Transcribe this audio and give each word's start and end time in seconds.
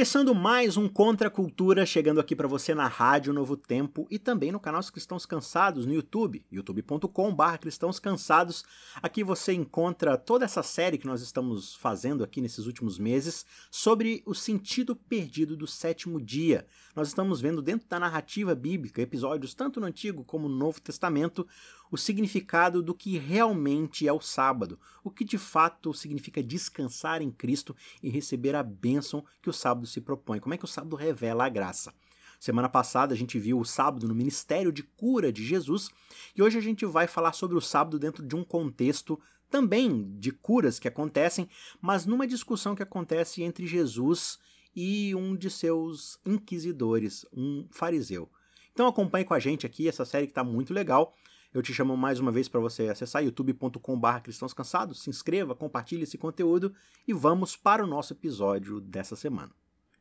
Começando 0.00 0.34
mais 0.34 0.78
um 0.78 0.88
Contra 0.88 1.28
a 1.28 1.30
Cultura, 1.30 1.84
chegando 1.84 2.20
aqui 2.20 2.34
para 2.34 2.48
você 2.48 2.74
na 2.74 2.88
Rádio 2.88 3.34
Novo 3.34 3.54
Tempo 3.54 4.06
e 4.10 4.18
também 4.18 4.50
no 4.50 4.58
canal 4.58 4.82
Cristãos 4.82 5.26
Cansados 5.26 5.84
no 5.84 5.92
YouTube, 5.92 6.42
youtube.com.br 6.50 7.58
Cristãos 7.60 7.98
Cansados. 7.98 8.64
Aqui 9.02 9.22
você 9.22 9.52
encontra 9.52 10.16
toda 10.16 10.46
essa 10.46 10.62
série 10.62 10.96
que 10.96 11.06
nós 11.06 11.20
estamos 11.20 11.74
fazendo 11.74 12.24
aqui 12.24 12.40
nesses 12.40 12.64
últimos 12.64 12.98
meses 12.98 13.44
sobre 13.70 14.22
o 14.24 14.34
sentido 14.34 14.96
perdido 14.96 15.54
do 15.54 15.66
sétimo 15.66 16.18
dia. 16.18 16.66
Nós 16.96 17.08
estamos 17.08 17.38
vendo 17.38 17.60
dentro 17.60 17.86
da 17.86 18.00
narrativa 18.00 18.54
bíblica, 18.54 19.02
episódios 19.02 19.52
tanto 19.52 19.80
no 19.80 19.86
Antigo 19.86 20.24
como 20.24 20.48
no 20.48 20.56
Novo 20.56 20.80
Testamento, 20.80 21.46
o 21.90 21.96
significado 21.96 22.82
do 22.82 22.94
que 22.94 23.18
realmente 23.18 24.06
é 24.06 24.12
o 24.12 24.20
sábado, 24.20 24.78
o 25.02 25.10
que 25.10 25.24
de 25.24 25.36
fato 25.36 25.92
significa 25.92 26.42
descansar 26.42 27.20
em 27.20 27.30
Cristo 27.30 27.74
e 28.02 28.08
receber 28.08 28.54
a 28.54 28.62
bênção 28.62 29.24
que 29.42 29.50
o 29.50 29.52
sábado 29.52 29.86
se 29.86 30.00
propõe. 30.00 30.40
Como 30.40 30.54
é 30.54 30.58
que 30.58 30.64
o 30.64 30.68
sábado 30.68 30.96
revela 30.96 31.46
a 31.46 31.48
graça? 31.48 31.92
Semana 32.38 32.68
passada 32.68 33.12
a 33.12 33.16
gente 33.16 33.38
viu 33.38 33.58
o 33.58 33.64
sábado 33.64 34.08
no 34.08 34.14
ministério 34.14 34.72
de 34.72 34.82
cura 34.82 35.30
de 35.32 35.44
Jesus 35.44 35.90
e 36.34 36.42
hoje 36.42 36.56
a 36.56 36.62
gente 36.62 36.86
vai 36.86 37.06
falar 37.06 37.32
sobre 37.32 37.56
o 37.56 37.60
sábado 37.60 37.98
dentro 37.98 38.26
de 38.26 38.34
um 38.34 38.42
contexto 38.42 39.20
também 39.50 40.16
de 40.18 40.30
curas 40.30 40.78
que 40.78 40.88
acontecem, 40.88 41.48
mas 41.82 42.06
numa 42.06 42.26
discussão 42.26 42.74
que 42.74 42.82
acontece 42.82 43.42
entre 43.42 43.66
Jesus 43.66 44.38
e 44.74 45.14
um 45.14 45.36
de 45.36 45.50
seus 45.50 46.18
inquisidores, 46.24 47.26
um 47.32 47.66
fariseu. 47.70 48.30
Então 48.72 48.86
acompanhe 48.86 49.24
com 49.24 49.34
a 49.34 49.38
gente 49.38 49.66
aqui 49.66 49.88
essa 49.88 50.04
série 50.04 50.26
que 50.26 50.30
está 50.30 50.44
muito 50.44 50.72
legal. 50.72 51.14
Eu 51.52 51.62
te 51.62 51.74
chamo 51.74 51.96
mais 51.96 52.20
uma 52.20 52.30
vez 52.30 52.48
para 52.48 52.60
você 52.60 52.88
acessar 52.88 53.24
youtube.com.br 53.24 54.20
cristãos 54.22 54.54
cansados, 54.54 55.02
se 55.02 55.10
inscreva, 55.10 55.52
compartilhe 55.52 56.04
esse 56.04 56.16
conteúdo 56.16 56.72
e 57.08 57.12
vamos 57.12 57.56
para 57.56 57.82
o 57.82 57.88
nosso 57.88 58.12
episódio 58.12 58.80
dessa 58.80 59.16
semana. 59.16 59.50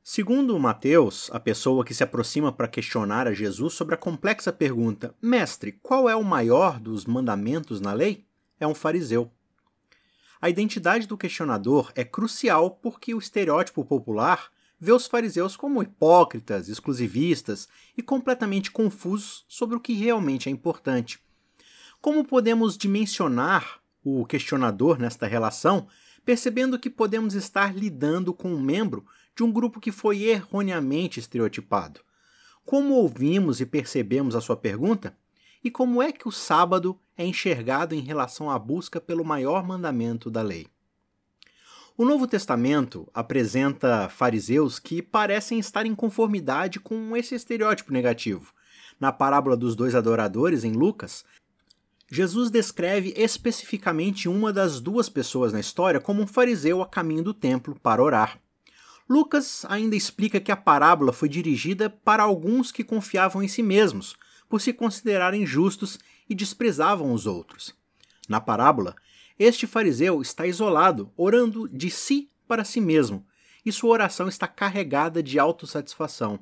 Segundo 0.03 0.59
Mateus, 0.59 1.27
a 1.33 1.39
pessoa 1.39 1.83
que 1.83 1.93
se 1.93 2.03
aproxima 2.03 2.51
para 2.51 2.67
questionar 2.67 3.27
a 3.27 3.33
Jesus 3.33 3.73
sobre 3.73 3.95
a 3.95 3.97
complexa 3.97 4.53
pergunta: 4.53 5.15
Mestre, 5.19 5.71
qual 5.71 6.07
é 6.07 6.15
o 6.15 6.23
maior 6.23 6.79
dos 6.79 7.05
mandamentos 7.05 7.81
na 7.81 7.93
lei? 7.93 8.27
É 8.59 8.67
um 8.67 8.75
fariseu. 8.75 9.31
A 10.39 10.51
identidade 10.51 11.07
do 11.07 11.17
questionador 11.17 11.91
é 11.95 12.03
crucial 12.03 12.69
porque 12.69 13.15
o 13.15 13.17
estereótipo 13.17 13.83
popular 13.83 14.51
vê 14.79 14.91
os 14.91 15.07
fariseus 15.07 15.57
como 15.57 15.81
hipócritas, 15.81 16.69
exclusivistas 16.69 17.67
e 17.97 18.03
completamente 18.03 18.69
confusos 18.69 19.45
sobre 19.47 19.75
o 19.75 19.79
que 19.79 19.93
realmente 19.93 20.47
é 20.47 20.51
importante. 20.51 21.19
Como 22.01 22.23
podemos 22.23 22.77
dimensionar 22.77 23.81
o 24.01 24.25
questionador 24.25 24.97
nesta 24.97 25.27
relação, 25.27 25.85
percebendo 26.23 26.79
que 26.79 26.89
podemos 26.89 27.33
estar 27.33 27.75
lidando 27.75 28.33
com 28.33 28.53
um 28.53 28.61
membro 28.61 29.05
de 29.35 29.43
um 29.43 29.51
grupo 29.51 29.81
que 29.81 29.91
foi 29.91 30.23
erroneamente 30.23 31.19
estereotipado? 31.19 31.99
Como 32.65 32.93
ouvimos 32.93 33.59
e 33.59 33.65
percebemos 33.65 34.33
a 34.33 34.39
sua 34.39 34.55
pergunta? 34.55 35.13
E 35.61 35.69
como 35.69 36.01
é 36.01 36.13
que 36.13 36.25
o 36.25 36.31
sábado 36.31 36.97
é 37.17 37.25
enxergado 37.25 37.93
em 37.93 37.99
relação 37.99 38.49
à 38.49 38.57
busca 38.57 39.01
pelo 39.01 39.25
maior 39.25 39.67
mandamento 39.67 40.31
da 40.31 40.41
lei? 40.41 40.67
O 41.97 42.05
Novo 42.05 42.25
Testamento 42.27 43.09
apresenta 43.13 44.07
fariseus 44.07 44.79
que 44.79 45.01
parecem 45.01 45.59
estar 45.59 45.85
em 45.85 45.93
conformidade 45.93 46.79
com 46.79 47.17
esse 47.17 47.35
estereótipo 47.35 47.91
negativo. 47.91 48.53
Na 48.97 49.11
parábola 49.11 49.57
dos 49.57 49.75
dois 49.75 49.93
adoradores, 49.93 50.63
em 50.63 50.71
Lucas, 50.71 51.25
Jesus 52.11 52.49
descreve 52.49 53.13
especificamente 53.15 54.27
uma 54.27 54.51
das 54.51 54.81
duas 54.81 55.07
pessoas 55.07 55.53
na 55.53 55.59
história 55.59 55.99
como 55.99 56.23
um 56.23 56.27
fariseu 56.27 56.81
a 56.81 56.87
caminho 56.87 57.23
do 57.23 57.33
templo 57.33 57.79
para 57.81 58.01
orar. 58.01 58.39
Lucas 59.07 59.65
ainda 59.69 59.95
explica 59.95 60.39
que 60.39 60.51
a 60.51 60.57
parábola 60.57 61.13
foi 61.13 61.29
dirigida 61.29 61.89
para 61.89 62.23
alguns 62.23 62.71
que 62.71 62.83
confiavam 62.83 63.43
em 63.43 63.47
si 63.47 63.61
mesmos, 63.61 64.15
por 64.47 64.59
se 64.59 64.73
considerarem 64.73 65.45
justos 65.45 65.99
e 66.27 66.33
desprezavam 66.33 67.13
os 67.13 67.27
outros. 67.27 67.75
Na 68.27 68.41
parábola, 68.41 68.95
este 69.37 69.65
fariseu 69.65 70.21
está 70.21 70.45
isolado, 70.45 71.11
orando 71.15 71.67
de 71.69 71.89
si 71.89 72.29
para 72.47 72.63
si 72.63 72.81
mesmo, 72.81 73.25
e 73.65 73.71
sua 73.71 73.91
oração 73.91 74.27
está 74.27 74.47
carregada 74.47 75.21
de 75.21 75.37
autossatisfação. 75.37 76.39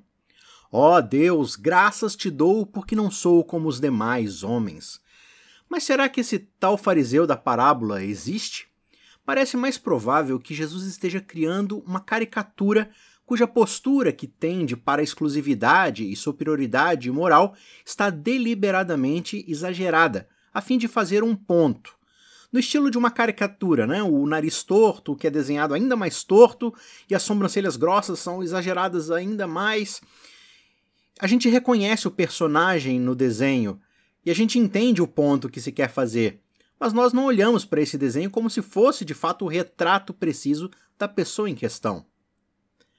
Ó 0.72 0.98
oh 0.98 1.02
Deus, 1.02 1.56
graças 1.56 2.16
te 2.16 2.30
dou 2.30 2.66
porque 2.66 2.96
não 2.96 3.10
sou 3.12 3.44
como 3.44 3.68
os 3.68 3.80
demais 3.80 4.44
homens. 4.44 5.00
Mas 5.70 5.84
será 5.84 6.08
que 6.08 6.22
esse 6.22 6.40
tal 6.60 6.78
fariseu 6.78 7.28
da 7.28 7.36
parábola 7.36 8.04
existe? 8.04 8.68
Parece 9.26 9.58
mais 9.58 9.78
provável 9.78 10.40
que 10.40 10.54
Jesus 10.54 10.86
esteja 10.86 11.20
criando 11.20 11.80
uma 11.80 12.00
caricatura 12.00 12.90
cuja 13.26 13.46
postura 13.46 14.14
que 14.14 14.26
tende 14.26 14.78
para 14.78 15.04
exclusividade 15.04 16.10
e 16.10 16.16
superioridade 16.16 17.12
moral 17.12 17.54
está 17.86 18.10
deliberadamente 18.10 19.44
exagerada, 19.46 20.30
a 20.54 20.62
fim 20.62 20.78
de 20.78 20.88
fazer 20.88 21.26
um 21.26 21.36
ponto. 21.36 21.94
No 22.50 22.58
estilo 22.58 22.90
de 22.90 22.98
uma 22.98 23.12
caricatura, 23.12 23.86
né? 23.86 24.02
O 24.02 24.26
nariz 24.26 24.64
torto, 24.64 25.14
que 25.14 25.28
é 25.28 25.30
desenhado 25.30 25.74
ainda 25.74 25.98
mais 25.98 26.24
torto, 26.24 26.74
e 27.10 27.14
as 27.14 27.22
sobrancelhas 27.22 27.76
grossas 27.76 28.20
são 28.20 28.42
exageradas 28.42 29.12
ainda 29.12 29.46
mais. 29.46 30.00
A 31.20 31.28
gente 31.28 31.50
reconhece 31.50 32.08
o 32.08 32.12
personagem 32.12 32.98
no 32.98 33.14
desenho, 33.14 33.82
e 34.28 34.30
a 34.30 34.34
gente 34.34 34.60
entende 34.60 35.02
o 35.02 35.08
ponto 35.08 35.48
que 35.48 35.62
se 35.62 35.72
quer 35.72 35.90
fazer, 35.90 36.42
mas 36.78 36.92
nós 36.92 37.14
não 37.14 37.24
olhamos 37.24 37.64
para 37.64 37.80
esse 37.80 37.98
desenho 37.98 38.30
como 38.30 38.50
se 38.50 38.62
fosse 38.62 39.06
de 39.06 39.14
fato 39.14 39.46
o 39.46 39.48
retrato 39.48 40.14
preciso 40.14 40.70
da 41.00 41.08
pessoa 41.08 41.50
em 41.50 41.56
questão. 41.56 42.06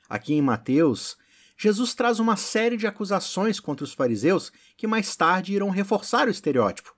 Aqui 0.09 0.33
em 0.33 0.41
Mateus, 0.41 1.19
Jesus 1.55 1.93
traz 1.93 2.19
uma 2.19 2.35
série 2.35 2.79
de 2.79 2.87
acusações 2.87 3.61
contra 3.61 3.85
os 3.85 3.93
fariseus 3.93 4.51
que 4.75 4.87
mais 4.87 5.15
tarde 5.17 5.53
irão 5.53 5.69
reforçar 5.69 6.29
o 6.29 6.31
estereótipo. 6.31 6.97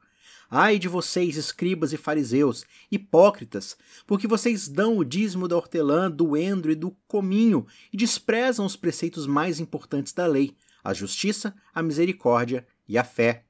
Ai 0.49 0.79
de 0.79 0.87
vocês, 0.87 1.37
escribas 1.37 1.93
e 1.93 1.97
fariseus, 1.97 2.65
hipócritas, 2.89 3.77
porque 4.07 4.29
vocês 4.29 4.69
dão 4.69 4.97
o 4.97 5.05
dízimo 5.05 5.49
da 5.49 5.57
hortelã, 5.57 6.09
do 6.09 6.37
endro 6.37 6.71
e 6.71 6.77
do 6.77 6.93
cominho 7.09 7.67
e 7.93 7.97
desprezam 7.97 8.65
os 8.65 8.77
preceitos 8.77 9.27
mais 9.27 9.59
importantes 9.59 10.12
da 10.12 10.25
lei, 10.25 10.57
a 10.85 10.95
justiça, 10.95 11.53
a 11.75 11.83
misericórdia 11.83 12.65
e 12.87 12.97
a 12.97 13.03
fé. 13.03 13.45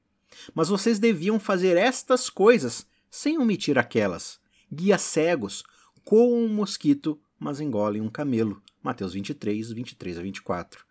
Mas 0.53 0.69
vocês 0.69 0.99
deviam 0.99 1.39
fazer 1.39 1.77
estas 1.77 2.29
coisas 2.29 2.85
sem 3.09 3.37
omitir 3.37 3.77
aquelas. 3.77 4.39
Guias 4.71 5.01
cegos, 5.01 5.63
coam 6.03 6.45
um 6.45 6.47
mosquito, 6.47 7.19
mas 7.39 7.59
engolem 7.59 8.01
um 8.01 8.09
camelo. 8.09 8.61
Mateus 8.81 9.13
23, 9.13 9.71
23 9.71 10.17
a 10.17 10.21
24. 10.21 10.85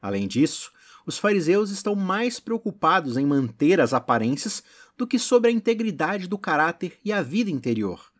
Além 0.00 0.28
disso, 0.28 0.70
os 1.06 1.18
fariseus 1.18 1.70
estão 1.70 1.94
mais 1.94 2.38
preocupados 2.38 3.16
em 3.16 3.26
manter 3.26 3.80
as 3.80 3.92
aparências 3.92 4.62
do 4.96 5.06
que 5.06 5.18
sobre 5.18 5.50
a 5.50 5.52
integridade 5.52 6.26
do 6.26 6.38
caráter 6.38 6.98
e 7.04 7.12
a 7.12 7.22
vida 7.22 7.50
interior. 7.50 8.12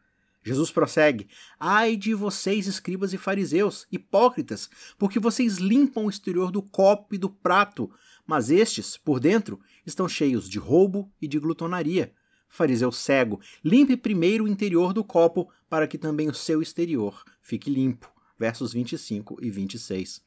Jesus 0.43 0.71
prossegue: 0.71 1.29
Ai 1.59 1.97
de 1.97 2.13
vocês, 2.13 2.67
escribas 2.67 3.15
e 3.15 3.19
fariseus, 3.19 3.87
hipócritas, 3.91 4.69
porque 4.99 5.19
vocês 5.19 5.57
limpam 5.57 6.05
o 6.05 6.11
exterior 6.11 6.51
do 6.51 6.61
copo 6.61 7.15
e 7.15 7.19
do 7.19 7.31
prato, 7.31 7.91
mas 8.27 8.51
estes, 8.51 8.97
por 8.97 9.21
dentro, 9.21 9.61
estão 9.87 10.09
cheios 10.09 10.49
de 10.49 10.59
roubo 10.59 11.11
e 11.21 11.29
de 11.29 11.39
glutonaria. 11.39 12.13
Fariseu 12.49 12.93
cego, 12.93 13.41
limpe 13.65 13.97
primeiro 13.97 14.45
o 14.45 14.49
interior 14.49 14.93
do 14.93 15.03
copo, 15.03 15.51
para 15.69 15.87
que 15.87 15.99
também 15.99 16.29
o 16.29 16.35
seu 16.35 16.63
exterior 16.63 17.25
fique 17.43 17.71
limpo. 17.71 18.11
Versos 18.39 18.73
25 18.73 19.39
e 19.43 19.51
26. 19.51 20.23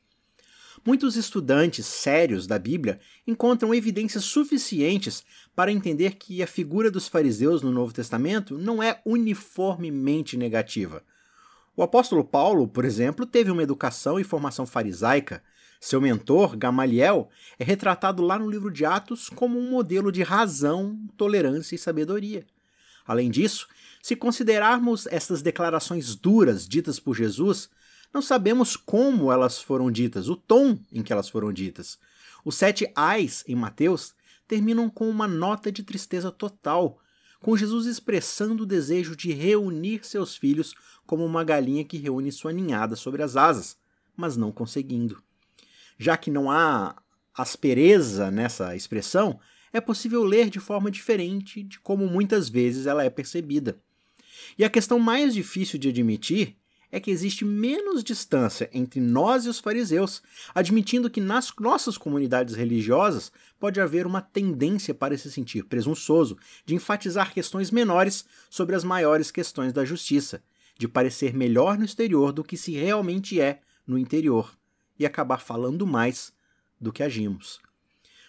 Muitos 0.86 1.16
estudantes 1.16 1.86
sérios 1.86 2.46
da 2.46 2.60
Bíblia 2.60 3.00
encontram 3.26 3.74
evidências 3.74 4.24
suficientes 4.24 5.24
para 5.56 5.72
entender 5.72 6.16
que 6.16 6.44
a 6.44 6.48
figura 6.48 6.92
dos 6.92 7.08
fariseus 7.08 7.62
no 7.62 7.72
Novo 7.72 7.94
Testamento 7.94 8.58
não 8.58 8.82
é 8.82 9.02
uniformemente 9.06 10.38
negativa. 10.38 11.04
O 11.76 11.84
apóstolo 11.84 12.24
Paulo, 12.24 12.68
por 12.68 12.86
exemplo, 12.86 13.26
teve 13.26 13.52
uma 13.52 13.64
educação 13.64 14.20
e 14.20 14.24
formação 14.24 14.66
farisaica, 14.66 15.44
seu 15.80 16.02
mentor, 16.02 16.58
Gamaliel, 16.58 17.30
é 17.60 17.64
retratado 17.64 18.24
lá 18.24 18.38
no 18.40 18.50
livro 18.50 18.72
de 18.72 18.86
Atos 18.86 19.30
como 19.30 19.60
um 19.60 19.70
modelo 19.70 20.12
de 20.12 20.24
razão, 20.24 21.00
tolerância 21.16 21.76
e 21.76 21.80
sabedoria. 21.80 22.46
Além 23.06 23.30
disso, 23.30 23.68
se 24.02 24.16
considerarmos 24.16 25.08
estas 25.08 25.42
declarações 25.42 26.16
duras 26.16 26.68
ditas 26.68 27.00
por 27.00 27.16
Jesus, 27.16 27.70
não 28.14 28.22
sabemos 28.22 28.76
como 28.76 29.32
elas 29.32 29.62
foram 29.62 29.92
ditas, 29.92 30.30
o 30.30 30.36
tom 30.36 30.78
em 30.92 31.04
que 31.04 31.14
elas 31.14 31.30
foram 31.30 31.54
ditas. 31.54 32.00
Os 32.44 32.56
sete 32.56 32.92
ais 32.96 33.44
em 33.48 33.56
Mateus 33.56 34.14
terminam 34.48 34.90
com 34.90 35.10
uma 35.10 35.28
nota 35.28 35.72
de 35.72 35.84
tristeza 35.84 36.32
total, 36.32 37.00
com 37.42 37.56
Jesus 37.56 37.86
expressando 37.86 38.64
o 38.64 38.66
desejo 38.66 39.16
de 39.16 39.32
reunir 39.32 40.06
seus 40.06 40.36
filhos 40.36 40.74
como 41.06 41.26
uma 41.26 41.44
galinha 41.44 41.84
que 41.84 41.98
reúne 41.98 42.32
sua 42.32 42.52
ninhada 42.52 42.96
sobre 42.96 43.22
as 43.22 43.36
asas, 43.36 43.78
mas 44.16 44.36
não 44.36 44.52
conseguindo 44.52 45.22
já 45.98 46.18
que 46.18 46.32
não 46.32 46.50
há 46.50 46.96
aspereza 47.34 48.32
nessa 48.32 48.76
expressão, 48.76 49.40
é 49.72 49.82
possível 49.82 50.24
ler 50.24 50.50
de 50.50 50.60
forma 50.60 50.90
diferente 50.90 51.64
de 51.64 51.80
como 51.80 52.08
muitas 52.08 52.50
vezes 52.50 52.86
ela 52.86 53.04
é 53.04 53.10
percebida. 53.10 53.78
E 54.58 54.64
a 54.64 54.70
questão 54.70 55.00
mais 55.00 55.34
difícil 55.34 55.78
de 55.78 55.90
admitir 55.90 56.56
é 56.92 57.00
que 57.00 57.12
existe 57.12 57.44
menos 57.44 58.04
distância 58.04 58.70
entre 58.74 59.00
nós 59.00 59.46
e 59.46 59.50
os 59.50 59.60
fariseus, 59.60 60.22
admitindo 60.56 61.10
que 61.10 61.20
nas 61.20 61.52
nossas 61.60 61.98
comunidades 61.98 62.56
religiosas 62.56 63.32
pode 63.60 63.82
haver 63.82 64.08
uma 64.08 64.22
tendência 64.22 64.94
para 64.94 65.18
se 65.18 65.30
sentir 65.30 65.64
presunçoso 65.66 66.38
de 66.66 66.76
enfatizar 66.76 67.34
questões 67.34 67.72
menores 67.72 68.26
sobre 68.50 68.76
as 68.76 68.84
maiores 68.84 69.32
questões 69.32 69.74
da 69.74 69.84
justiça, 69.84 70.42
de 70.80 70.88
parecer 70.88 71.34
melhor 71.34 71.78
no 71.78 71.86
exterior 71.86 72.32
do 72.32 72.44
que 72.44 72.56
se 72.56 72.72
realmente 72.72 73.42
é 73.42 73.60
no 73.86 73.98
interior, 73.98 74.58
e 75.00 75.06
acabar 75.06 75.40
falando 75.40 75.86
mais 75.86 76.34
do 76.80 76.92
que 76.92 77.04
agimos. 77.04 77.60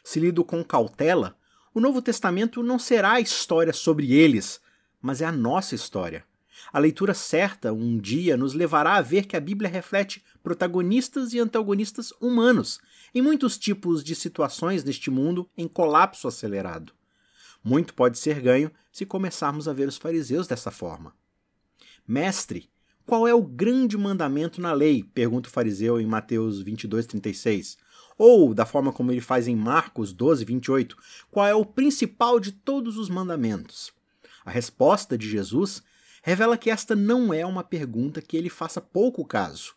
Se 0.03 0.19
lido 0.19 0.44
com 0.44 0.65
cautela, 0.65 1.37
o 1.75 1.81
Novo 1.81 2.00
Testamento 2.00 2.62
não 2.62 2.79
será 2.79 3.12
a 3.12 3.20
história 3.20 3.73
sobre 3.73 4.12
eles, 4.12 4.61
mas 5.00 5.20
é 5.20 5.26
a 5.26 5.32
nossa 5.32 5.75
história. 5.75 6.25
A 6.73 6.79
leitura 6.79 7.15
certa 7.15 7.73
um 7.73 7.99
dia 7.99 8.37
nos 8.37 8.53
levará 8.53 8.97
a 8.97 9.03
ver 9.03 9.26
que 9.26 9.37
a 9.37 9.41
Bíblia 9.41 9.70
reflete 9.70 10.25
protagonistas 10.43 11.32
e 11.32 11.38
antagonistas 11.38 12.12
humanos 12.20 12.81
em 13.14 13.23
muitos 13.23 13.56
tipos 13.56 14.03
de 14.03 14.14
situações 14.14 14.82
neste 14.85 15.11
mundo 15.11 15.49
em 15.56 15.69
colapso 15.69 16.26
acelerado. 16.26 16.93
Muito 17.62 17.94
pode 17.94 18.19
ser 18.19 18.41
ganho 18.41 18.71
se 18.91 19.06
começarmos 19.06 19.69
a 19.69 19.73
ver 19.73 19.88
os 19.88 19.97
fariseus 19.97 20.47
dessa 20.47 20.71
forma. 20.71 21.14
Mestre, 22.06 22.69
qual 23.08 23.26
é 23.26 23.32
o 23.34 23.43
grande 23.43 23.96
mandamento 23.96 24.60
na 24.60 24.70
lei? 24.75 25.02
pergunta 25.02 25.49
o 25.49 25.50
fariseu 25.50 25.99
em 25.99 26.05
Mateus 26.05 26.62
22:36. 26.62 27.78
Ou, 28.19 28.52
da 28.52 28.66
forma 28.66 28.93
como 28.93 29.10
ele 29.10 29.22
faz 29.22 29.49
em 29.49 29.56
Marcos 29.56 30.12
12:28, 30.12 30.94
qual 31.31 31.46
é 31.46 31.55
o 31.55 31.64
principal 31.64 32.38
de 32.38 32.52
todos 32.52 32.99
os 32.99 33.08
mandamentos? 33.08 33.90
A 34.44 34.50
resposta 34.50 35.16
de 35.16 35.26
Jesus 35.26 35.82
revela 36.22 36.58
que 36.58 36.69
esta 36.69 36.94
não 36.94 37.32
é 37.32 37.46
uma 37.46 37.64
pergunta 37.64 38.20
que 38.20 38.37
ele 38.37 38.50
faça 38.50 38.78
pouco 38.78 39.25
caso. 39.25 39.75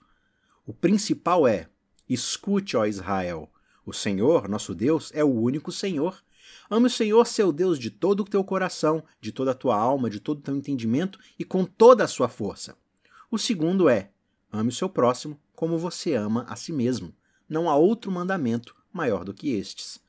O 0.68 0.74
principal 0.74 1.48
é: 1.48 1.70
escute, 2.10 2.76
ó 2.76 2.86
Israel, 2.86 3.50
o 3.86 3.94
Senhor, 3.94 4.50
nosso 4.50 4.76
Deus, 4.76 5.10
é 5.16 5.24
o 5.24 5.34
único 5.34 5.72
Senhor. 5.72 6.22
Ame 6.70 6.88
o 6.88 6.90
Senhor, 6.90 7.26
seu 7.26 7.54
Deus, 7.54 7.80
de 7.80 7.90
todo 7.90 8.24
o 8.24 8.26
teu 8.26 8.44
coração, 8.44 9.02
de 9.22 9.32
toda 9.32 9.52
a 9.52 9.56
tua 9.56 9.78
alma, 9.78 10.10
de 10.10 10.20
todo 10.20 10.40
o 10.40 10.42
teu 10.42 10.54
entendimento 10.58 11.18
e 11.40 11.46
com 11.46 11.64
toda 11.64 12.04
a 12.04 12.10
sua 12.10 12.28
força. 12.28 12.76
O 13.32 13.38
segundo 13.38 13.88
é: 13.88 14.12
ame 14.52 14.68
o 14.68 14.74
seu 14.74 14.90
próximo 14.90 15.40
como 15.56 15.78
você 15.78 16.16
ama 16.16 16.46
a 16.50 16.58
si 16.58 16.74
mesmo. 16.74 17.16
Não 17.48 17.70
há 17.70 17.76
outro 17.78 18.12
mandamento 18.12 18.76
maior 18.92 19.24
do 19.24 19.34
que 19.34 19.52
estes. 19.52 20.00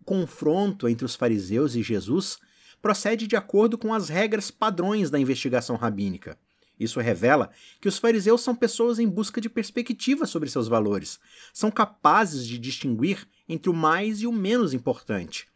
O 0.00 0.04
confronto 0.04 0.88
entre 0.88 1.04
os 1.04 1.16
fariseus 1.16 1.74
e 1.74 1.82
Jesus 1.82 2.38
procede 2.80 3.26
de 3.26 3.34
acordo 3.34 3.76
com 3.76 3.92
as 3.92 4.08
regras 4.08 4.48
padrões 4.48 5.10
da 5.10 5.18
investigação 5.18 5.74
rabínica. 5.74 6.38
Isso 6.78 7.00
revela 7.00 7.50
que 7.80 7.88
os 7.88 7.98
fariseus 7.98 8.42
são 8.42 8.54
pessoas 8.54 9.00
em 9.00 9.08
busca 9.08 9.40
de 9.40 9.48
perspectiva 9.48 10.24
sobre 10.24 10.48
seus 10.48 10.68
valores, 10.68 11.18
são 11.52 11.68
capazes 11.68 12.46
de 12.46 12.58
distinguir 12.58 13.26
entre 13.48 13.70
o 13.70 13.74
mais 13.74 14.20
e 14.20 14.26
o 14.26 14.30
menos 14.32 14.72
importante. 14.72 15.48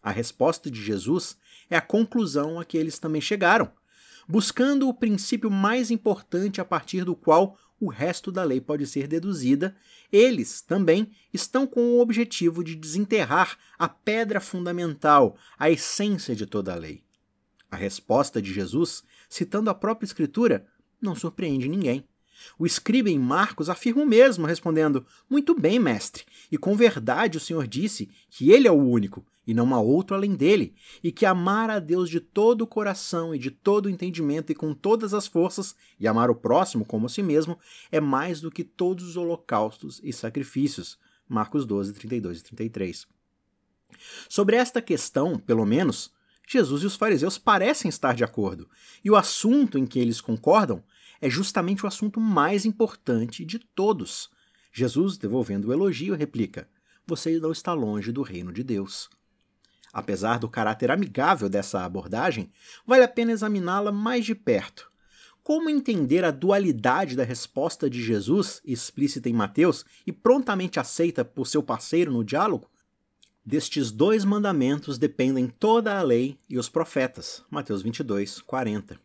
A 0.00 0.12
resposta 0.12 0.70
de 0.70 0.80
Jesus 0.80 1.36
é 1.68 1.76
a 1.76 1.80
conclusão 1.80 2.60
a 2.60 2.64
que 2.64 2.78
eles 2.78 3.00
também 3.00 3.20
chegaram, 3.20 3.72
buscando 4.26 4.88
o 4.88 4.94
princípio 4.94 5.50
mais 5.50 5.90
importante 5.90 6.60
a 6.60 6.64
partir 6.64 7.04
do 7.04 7.14
qual 7.14 7.58
o 7.78 7.88
resto 7.88 8.32
da 8.32 8.42
lei 8.42 8.60
pode 8.60 8.86
ser 8.86 9.06
deduzida, 9.06 9.76
eles 10.10 10.62
também 10.62 11.10
estão 11.32 11.66
com 11.66 11.80
o 11.80 12.00
objetivo 12.00 12.64
de 12.64 12.74
desenterrar 12.74 13.58
a 13.78 13.88
pedra 13.88 14.40
fundamental, 14.40 15.36
a 15.58 15.70
essência 15.70 16.34
de 16.34 16.46
toda 16.46 16.72
a 16.72 16.76
lei. 16.76 17.02
A 17.70 17.76
resposta 17.76 18.40
de 18.40 18.52
Jesus, 18.52 19.02
citando 19.28 19.68
a 19.68 19.74
própria 19.74 20.06
Escritura, 20.06 20.66
não 21.00 21.14
surpreende 21.14 21.68
ninguém. 21.68 22.04
O 22.58 22.66
escriba 22.66 23.10
em 23.10 23.18
Marcos 23.18 23.68
afirma 23.68 24.02
o 24.02 24.06
mesmo, 24.06 24.46
respondendo: 24.46 25.04
Muito 25.28 25.58
bem, 25.58 25.78
mestre, 25.78 26.24
e 26.50 26.56
com 26.56 26.76
verdade 26.76 27.38
o 27.38 27.40
Senhor 27.40 27.66
disse 27.66 28.08
que 28.30 28.50
ele 28.52 28.68
é 28.68 28.70
o 28.70 28.74
único, 28.74 29.26
e 29.46 29.54
não 29.54 29.74
há 29.74 29.80
outro 29.80 30.16
além 30.16 30.34
dele, 30.34 30.74
e 31.02 31.12
que 31.12 31.24
amar 31.24 31.70
a 31.70 31.78
Deus 31.78 32.10
de 32.10 32.20
todo 32.20 32.62
o 32.62 32.66
coração 32.66 33.34
e 33.34 33.38
de 33.38 33.50
todo 33.50 33.86
o 33.86 33.90
entendimento 33.90 34.50
e 34.50 34.54
com 34.54 34.74
todas 34.74 35.14
as 35.14 35.26
forças, 35.26 35.76
e 36.00 36.08
amar 36.08 36.30
o 36.30 36.34
próximo 36.34 36.84
como 36.84 37.06
a 37.06 37.08
si 37.08 37.22
mesmo, 37.22 37.58
é 37.92 38.00
mais 38.00 38.40
do 38.40 38.50
que 38.50 38.64
todos 38.64 39.04
os 39.06 39.16
holocaustos 39.16 40.00
e 40.02 40.12
sacrifícios. 40.12 40.98
Marcos 41.28 41.64
12, 41.64 41.92
32 41.92 42.40
e 42.40 42.44
33. 42.44 43.06
Sobre 44.28 44.56
esta 44.56 44.82
questão, 44.82 45.38
pelo 45.38 45.64
menos, 45.64 46.12
Jesus 46.46 46.82
e 46.82 46.86
os 46.86 46.94
fariseus 46.94 47.38
parecem 47.38 47.88
estar 47.88 48.14
de 48.14 48.24
acordo, 48.24 48.68
e 49.04 49.10
o 49.10 49.16
assunto 49.16 49.78
em 49.78 49.86
que 49.86 49.98
eles 49.98 50.20
concordam 50.20 50.82
é 51.20 51.28
justamente 51.28 51.84
o 51.84 51.88
assunto 51.88 52.20
mais 52.20 52.64
importante 52.64 53.44
de 53.44 53.58
todos. 53.58 54.30
Jesus, 54.72 55.16
devolvendo 55.16 55.68
o 55.68 55.72
elogio, 55.72 56.14
replica: 56.14 56.68
Você 57.06 57.38
não 57.40 57.50
está 57.50 57.72
longe 57.72 58.12
do 58.12 58.22
reino 58.22 58.52
de 58.52 58.62
Deus. 58.62 59.08
Apesar 59.96 60.38
do 60.38 60.46
caráter 60.46 60.90
amigável 60.90 61.48
dessa 61.48 61.82
abordagem, 61.82 62.52
vale 62.86 63.02
a 63.02 63.08
pena 63.08 63.32
examiná-la 63.32 63.90
mais 63.90 64.26
de 64.26 64.34
perto. 64.34 64.92
Como 65.42 65.70
entender 65.70 66.22
a 66.22 66.30
dualidade 66.30 67.16
da 67.16 67.24
resposta 67.24 67.88
de 67.88 68.02
Jesus, 68.02 68.60
explícita 68.62 69.30
em 69.30 69.32
Mateus 69.32 69.86
e 70.06 70.12
prontamente 70.12 70.78
aceita 70.78 71.24
por 71.24 71.46
seu 71.46 71.62
parceiro 71.62 72.12
no 72.12 72.22
diálogo? 72.22 72.68
Destes 73.42 73.90
dois 73.90 74.22
mandamentos 74.22 74.98
dependem 74.98 75.48
toda 75.48 75.98
a 75.98 76.02
lei 76.02 76.38
e 76.46 76.58
os 76.58 76.68
profetas. 76.68 77.42
Mateus 77.50 77.80
22, 77.80 78.42
40. 78.42 79.00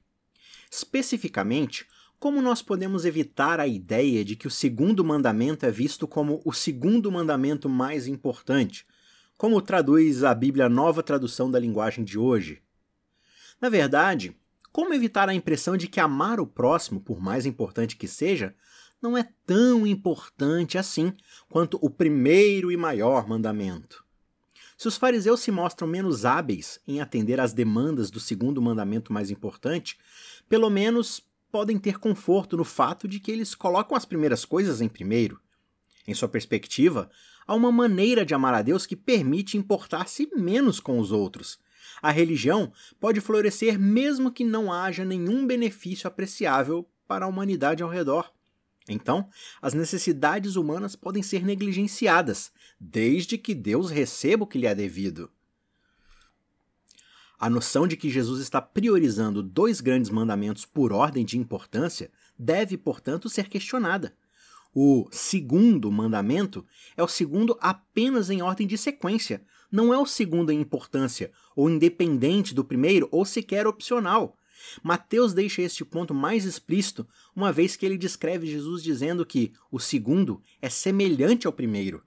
Especificamente, 0.69 1.87
como 2.19 2.41
nós 2.41 2.61
podemos 2.61 3.05
evitar 3.05 3.61
a 3.61 3.65
ideia 3.65 4.25
de 4.25 4.35
que 4.35 4.45
o 4.45 4.51
segundo 4.51 5.05
mandamento 5.05 5.65
é 5.65 5.71
visto 5.71 6.05
como 6.05 6.41
o 6.43 6.51
segundo 6.51 7.09
mandamento 7.09 7.69
mais 7.69 8.07
importante, 8.07 8.85
como 9.41 9.59
traduz 9.59 10.23
a 10.23 10.35
Bíblia 10.35 10.69
Nova 10.69 11.01
Tradução 11.01 11.49
da 11.49 11.57
Linguagem 11.57 12.05
de 12.05 12.15
hoje? 12.15 12.61
Na 13.59 13.69
verdade, 13.69 14.37
como 14.71 14.93
evitar 14.93 15.27
a 15.29 15.33
impressão 15.33 15.75
de 15.75 15.87
que 15.87 15.99
amar 15.99 16.39
o 16.39 16.45
próximo, 16.45 17.01
por 17.01 17.19
mais 17.19 17.43
importante 17.47 17.95
que 17.97 18.07
seja, 18.07 18.53
não 19.01 19.17
é 19.17 19.27
tão 19.43 19.87
importante 19.87 20.77
assim 20.77 21.11
quanto 21.49 21.79
o 21.81 21.89
primeiro 21.89 22.71
e 22.71 22.77
maior 22.77 23.27
mandamento? 23.27 24.05
Se 24.77 24.87
os 24.87 24.95
fariseus 24.95 25.39
se 25.39 25.49
mostram 25.49 25.87
menos 25.87 26.23
hábeis 26.23 26.79
em 26.87 27.01
atender 27.01 27.39
às 27.39 27.51
demandas 27.51 28.11
do 28.11 28.19
segundo 28.19 28.61
mandamento 28.61 29.11
mais 29.11 29.31
importante, 29.31 29.97
pelo 30.47 30.69
menos 30.69 31.19
podem 31.51 31.79
ter 31.79 31.97
conforto 31.97 32.55
no 32.55 32.63
fato 32.63 33.07
de 33.07 33.19
que 33.19 33.31
eles 33.31 33.55
colocam 33.55 33.97
as 33.97 34.05
primeiras 34.05 34.45
coisas 34.45 34.81
em 34.81 34.87
primeiro. 34.87 35.41
Em 36.07 36.13
sua 36.13 36.29
perspectiva, 36.29 37.09
há 37.45 37.55
uma 37.55 37.71
maneira 37.71 38.25
de 38.25 38.33
amar 38.33 38.53
a 38.53 38.61
Deus 38.61 38.85
que 38.85 38.95
permite 38.95 39.57
importar-se 39.57 40.29
menos 40.35 40.79
com 40.79 40.99
os 40.99 41.11
outros. 41.11 41.59
A 42.01 42.11
religião 42.11 42.71
pode 42.99 43.21
florescer 43.21 43.79
mesmo 43.79 44.31
que 44.31 44.43
não 44.43 44.71
haja 44.71 45.05
nenhum 45.05 45.45
benefício 45.45 46.07
apreciável 46.07 46.87
para 47.07 47.25
a 47.25 47.27
humanidade 47.27 47.83
ao 47.83 47.89
redor. 47.89 48.31
Então, 48.89 49.29
as 49.61 49.73
necessidades 49.73 50.55
humanas 50.55 50.95
podem 50.95 51.21
ser 51.21 51.45
negligenciadas, 51.45 52.51
desde 52.79 53.37
que 53.37 53.53
Deus 53.53 53.91
receba 53.91 54.43
o 54.43 54.47
que 54.47 54.57
lhe 54.57 54.65
é 54.65 54.73
devido. 54.73 55.29
A 57.39 57.49
noção 57.49 57.87
de 57.87 57.97
que 57.97 58.09
Jesus 58.09 58.41
está 58.41 58.61
priorizando 58.61 59.41
dois 59.41 59.81
grandes 59.81 60.11
mandamentos 60.11 60.65
por 60.65 60.93
ordem 60.93 61.25
de 61.25 61.37
importância 61.37 62.11
deve, 62.37 62.77
portanto, 62.77 63.29
ser 63.29 63.49
questionada. 63.49 64.15
O 64.73 65.07
segundo 65.11 65.91
mandamento 65.91 66.65
é 66.95 67.03
o 67.03 67.07
segundo 67.07 67.57
apenas 67.59 68.29
em 68.29 68.41
ordem 68.41 68.65
de 68.65 68.77
sequência, 68.77 69.43
não 69.69 69.93
é 69.93 69.97
o 69.97 70.05
segundo 70.05 70.49
em 70.49 70.61
importância, 70.61 71.31
ou 71.55 71.69
independente 71.69 72.53
do 72.53 72.63
primeiro, 72.63 73.09
ou 73.11 73.25
sequer 73.25 73.67
opcional. 73.67 74.37
Mateus 74.81 75.33
deixa 75.33 75.61
este 75.61 75.83
ponto 75.83 76.13
mais 76.13 76.45
explícito, 76.45 77.05
uma 77.35 77.51
vez 77.51 77.75
que 77.75 77.85
ele 77.85 77.97
descreve 77.97 78.47
Jesus 78.47 78.81
dizendo 78.81 79.25
que 79.25 79.51
o 79.69 79.79
segundo 79.79 80.41
é 80.61 80.69
semelhante 80.69 81.47
ao 81.47 81.53
primeiro. 81.53 82.03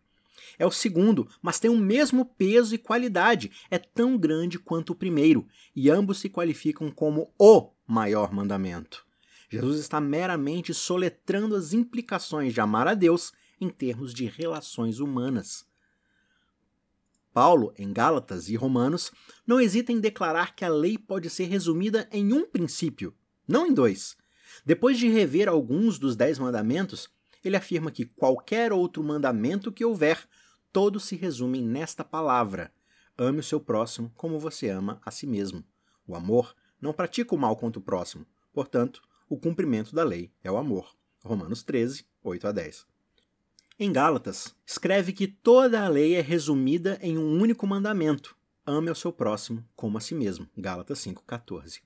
É 0.59 0.65
o 0.65 0.71
segundo, 0.71 1.29
mas 1.43 1.59
tem 1.59 1.71
o 1.71 1.77
mesmo 1.77 2.25
peso 2.25 2.75
e 2.75 2.79
qualidade, 2.79 3.51
é 3.71 3.79
tão 3.79 4.17
grande 4.17 4.59
quanto 4.59 4.91
o 4.91 4.97
primeiro, 4.97 5.47
e 5.75 5.91
ambos 5.91 6.19
se 6.19 6.31
qualificam 6.31 6.91
como 6.91 7.31
o 7.39 7.71
maior 7.87 8.33
mandamento. 8.33 9.05
Jesus 9.55 9.79
está 9.79 10.01
meramente 10.01 10.75
soletrando 10.75 11.55
as 11.55 11.73
implicações 11.73 12.53
de 12.53 12.61
amar 12.61 12.89
a 12.89 12.95
Deus 12.95 13.33
em 13.61 13.69
termos 13.69 14.13
de 14.13 14.27
relações 14.27 14.99
humanas. 14.99 15.65
Paulo, 17.33 17.73
em 17.79 17.93
Gálatas 17.93 18.49
e 18.49 18.57
Romanos, 18.57 19.13
não 19.47 19.61
hesita 19.61 19.93
em 19.93 20.01
declarar 20.01 20.57
que 20.57 20.65
a 20.65 20.69
lei 20.69 20.99
pode 20.99 21.31
ser 21.31 21.45
resumida 21.45 22.09
em 22.11 22.33
um 22.33 22.45
princípio, 22.45 23.15
não 23.47 23.65
em 23.69 23.73
dois. 23.73 24.17
Depois 24.67 24.99
de 24.99 25.09
rever 25.09 25.49
alguns 25.49 26.01
dos 26.01 26.17
dez 26.17 26.37
mandamentos, 26.37 27.09
ele 27.45 27.57
afirma 27.57 27.93
que 27.93 28.07
qualquer 28.07 28.73
outro 28.73 29.05
mandamento 29.05 29.71
que 29.71 29.85
houver, 29.85 30.29
todos 30.73 31.05
se 31.05 31.15
resumem 31.15 31.63
nesta 31.63 32.03
palavra: 32.03 32.73
ame 33.17 33.39
o 33.39 33.45
seu 33.45 33.61
próximo 33.61 34.11
como 34.17 34.37
você 34.37 34.69
ama 34.69 35.01
a 35.05 35.13
si 35.13 35.29
mesmo. 35.29 35.65
O 36.09 36.17
amor 36.17 36.57
não 36.81 36.93
pratica 36.93 37.37
o 37.37 37.39
mal 37.39 37.55
contra 37.55 37.79
o 37.79 37.85
próximo, 37.85 38.27
portanto, 38.53 39.01
o 39.29 39.39
cumprimento 39.39 39.95
da 39.95 40.05
lei 40.05 40.31
é 40.43 40.51
o 40.51 40.57
amor. 40.57 40.95
Romanos 41.25 41.63
13, 41.63 42.05
8 42.23 42.49
a 42.49 42.53
10. 42.53 42.87
Em 43.79 43.93
Gálatas, 43.93 44.55
escreve 44.65 45.13
que 45.13 45.27
toda 45.27 45.85
a 45.85 45.89
lei 45.89 46.15
é 46.15 46.21
resumida 46.21 46.99
em 47.03 47.19
um 47.19 47.41
único 47.41 47.67
mandamento: 47.67 48.37
ame 48.65 48.89
ao 48.89 48.95
seu 48.95 49.13
próximo 49.13 49.65
como 49.75 49.99
a 49.99 50.01
si 50.01 50.15
mesmo. 50.15 50.49
Gálatas 50.57 51.01
5,14. 51.01 51.81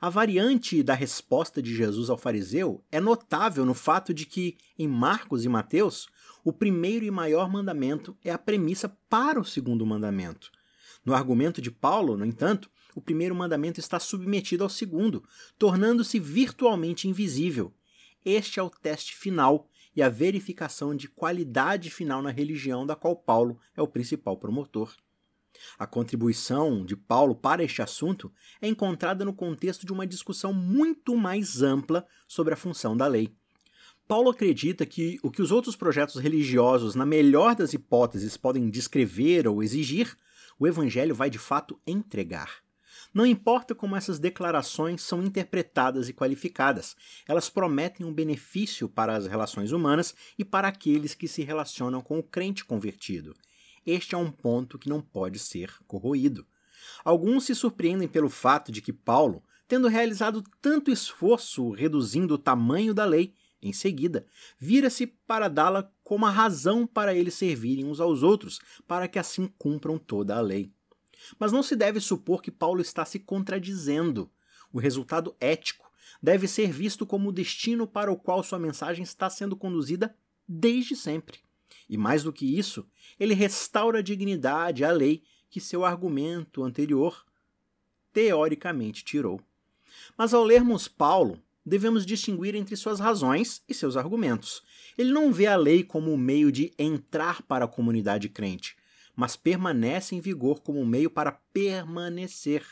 A 0.00 0.08
variante 0.08 0.82
da 0.82 0.94
resposta 0.94 1.60
de 1.60 1.74
Jesus 1.74 2.08
ao 2.08 2.16
fariseu 2.16 2.84
é 2.92 3.00
notável 3.00 3.64
no 3.64 3.74
fato 3.74 4.14
de 4.14 4.24
que, 4.24 4.56
em 4.78 4.86
Marcos 4.86 5.44
e 5.44 5.48
Mateus, 5.48 6.08
o 6.44 6.52
primeiro 6.52 7.04
e 7.04 7.10
maior 7.10 7.50
mandamento 7.50 8.16
é 8.22 8.30
a 8.30 8.38
premissa 8.38 8.88
para 9.08 9.40
o 9.40 9.44
segundo 9.44 9.84
mandamento. 9.84 10.50
No 11.04 11.14
argumento 11.14 11.60
de 11.60 11.70
Paulo, 11.70 12.16
no 12.16 12.24
entanto, 12.24 12.70
o 12.94 13.00
primeiro 13.00 13.34
mandamento 13.34 13.80
está 13.80 13.98
submetido 13.98 14.62
ao 14.62 14.70
segundo, 14.70 15.24
tornando-se 15.58 16.18
virtualmente 16.18 17.08
invisível. 17.08 17.72
Este 18.24 18.60
é 18.60 18.62
o 18.62 18.70
teste 18.70 19.14
final 19.14 19.68
e 19.94 20.02
a 20.02 20.08
verificação 20.08 20.94
de 20.94 21.08
qualidade 21.08 21.90
final 21.90 22.22
na 22.22 22.30
religião 22.30 22.86
da 22.86 22.96
qual 22.96 23.16
Paulo 23.16 23.58
é 23.76 23.82
o 23.82 23.88
principal 23.88 24.36
promotor. 24.36 24.94
A 25.78 25.86
contribuição 25.86 26.84
de 26.84 26.96
Paulo 26.96 27.34
para 27.34 27.62
este 27.62 27.80
assunto 27.80 28.32
é 28.60 28.68
encontrada 28.68 29.24
no 29.24 29.32
contexto 29.32 29.86
de 29.86 29.92
uma 29.92 30.06
discussão 30.06 30.52
muito 30.52 31.16
mais 31.16 31.62
ampla 31.62 32.06
sobre 32.26 32.54
a 32.54 32.56
função 32.56 32.96
da 32.96 33.06
lei. 33.06 33.32
Paulo 34.06 34.30
acredita 34.30 34.84
que 34.84 35.18
o 35.22 35.30
que 35.30 35.40
os 35.40 35.50
outros 35.50 35.76
projetos 35.76 36.16
religiosos, 36.16 36.94
na 36.94 37.06
melhor 37.06 37.54
das 37.54 37.72
hipóteses, 37.72 38.36
podem 38.36 38.68
descrever 38.68 39.48
ou 39.48 39.62
exigir, 39.62 40.14
o 40.58 40.66
Evangelho 40.66 41.14
vai 41.14 41.30
de 41.30 41.38
fato 41.38 41.80
entregar. 41.86 42.63
Não 43.14 43.24
importa 43.24 43.76
como 43.76 43.94
essas 43.94 44.18
declarações 44.18 45.00
são 45.00 45.22
interpretadas 45.22 46.08
e 46.08 46.12
qualificadas, 46.12 46.96
elas 47.28 47.48
prometem 47.48 48.04
um 48.04 48.12
benefício 48.12 48.88
para 48.88 49.14
as 49.14 49.28
relações 49.28 49.70
humanas 49.70 50.16
e 50.36 50.44
para 50.44 50.66
aqueles 50.66 51.14
que 51.14 51.28
se 51.28 51.44
relacionam 51.44 52.00
com 52.00 52.18
o 52.18 52.22
crente 52.24 52.64
convertido. 52.64 53.32
Este 53.86 54.16
é 54.16 54.18
um 54.18 54.32
ponto 54.32 54.80
que 54.80 54.88
não 54.88 55.00
pode 55.00 55.38
ser 55.38 55.72
corroído. 55.86 56.44
Alguns 57.04 57.44
se 57.44 57.54
surpreendem 57.54 58.08
pelo 58.08 58.28
fato 58.28 58.72
de 58.72 58.82
que 58.82 58.92
Paulo, 58.92 59.44
tendo 59.68 59.86
realizado 59.86 60.42
tanto 60.60 60.90
esforço 60.90 61.70
reduzindo 61.70 62.34
o 62.34 62.38
tamanho 62.38 62.92
da 62.92 63.04
lei, 63.04 63.32
em 63.62 63.72
seguida, 63.72 64.26
vira-se 64.58 65.06
para 65.06 65.46
dá-la 65.46 65.88
como 66.02 66.26
a 66.26 66.30
razão 66.30 66.84
para 66.84 67.14
eles 67.14 67.34
servirem 67.34 67.84
uns 67.84 68.00
aos 68.00 68.24
outros, 68.24 68.60
para 68.88 69.06
que 69.06 69.20
assim 69.20 69.46
cumpram 69.56 69.98
toda 69.98 70.36
a 70.36 70.40
lei. 70.40 70.73
Mas 71.38 71.52
não 71.52 71.62
se 71.62 71.76
deve 71.76 72.00
supor 72.00 72.42
que 72.42 72.50
Paulo 72.50 72.80
está 72.80 73.04
se 73.04 73.18
contradizendo. 73.18 74.30
O 74.72 74.78
resultado 74.78 75.36
ético 75.40 75.90
deve 76.22 76.48
ser 76.48 76.72
visto 76.72 77.06
como 77.06 77.28
o 77.28 77.32
destino 77.32 77.86
para 77.86 78.10
o 78.10 78.16
qual 78.16 78.42
sua 78.42 78.58
mensagem 78.58 79.02
está 79.02 79.28
sendo 79.28 79.56
conduzida 79.56 80.16
desde 80.48 80.96
sempre. 80.96 81.38
E 81.88 81.96
mais 81.96 82.22
do 82.22 82.32
que 82.32 82.58
isso, 82.58 82.86
ele 83.18 83.34
restaura 83.34 83.98
a 83.98 84.02
dignidade 84.02 84.84
à 84.84 84.90
lei 84.90 85.22
que 85.50 85.60
seu 85.60 85.84
argumento 85.84 86.64
anterior 86.64 87.24
teoricamente 88.12 89.04
tirou. 89.04 89.40
Mas 90.16 90.34
ao 90.34 90.44
lermos 90.44 90.88
Paulo, 90.88 91.40
devemos 91.64 92.04
distinguir 92.04 92.54
entre 92.54 92.76
suas 92.76 93.00
razões 93.00 93.62
e 93.68 93.74
seus 93.74 93.96
argumentos. 93.96 94.62
Ele 94.96 95.12
não 95.12 95.32
vê 95.32 95.46
a 95.46 95.56
lei 95.56 95.82
como 95.82 96.12
um 96.12 96.16
meio 96.16 96.52
de 96.52 96.72
entrar 96.78 97.42
para 97.42 97.64
a 97.64 97.68
comunidade 97.68 98.28
crente, 98.28 98.76
mas 99.14 99.36
permanece 99.36 100.14
em 100.14 100.20
vigor 100.20 100.60
como 100.60 100.80
um 100.80 100.86
meio 100.86 101.10
para 101.10 101.32
permanecer, 101.32 102.64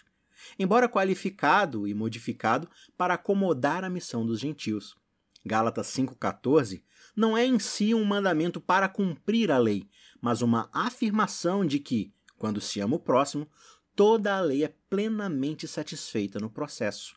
embora 0.59 0.89
qualificado 0.89 1.87
e 1.87 1.95
modificado 1.95 2.69
para 2.97 3.15
acomodar 3.15 3.85
a 3.85 3.91
missão 3.91 4.27
dos 4.27 4.41
gentios. 4.41 4.97
Gálatas 5.45 5.89
5,14 5.89 6.83
não 7.17 7.37
é 7.37 7.45
em 7.45 7.59
si 7.59 7.95
um 7.95 8.05
mandamento 8.05 8.61
para 8.61 8.89
cumprir 8.89 9.51
a 9.51 9.59
lei, 9.59 9.89
mas 10.21 10.41
uma 10.41 10.69
afirmação 10.73 11.67
de 11.67 11.79
que, 11.79 12.13
quando 12.39 12.61
se 12.61 12.81
ama 12.81 12.97
o 12.97 13.01
próximo, 13.01 13.49
toda 13.95 14.37
a 14.37 14.41
lei 14.41 14.65
é 14.65 14.75
plenamente 14.89 15.67
satisfeita 15.67 16.39
no 16.39 16.49
processo. 16.49 17.17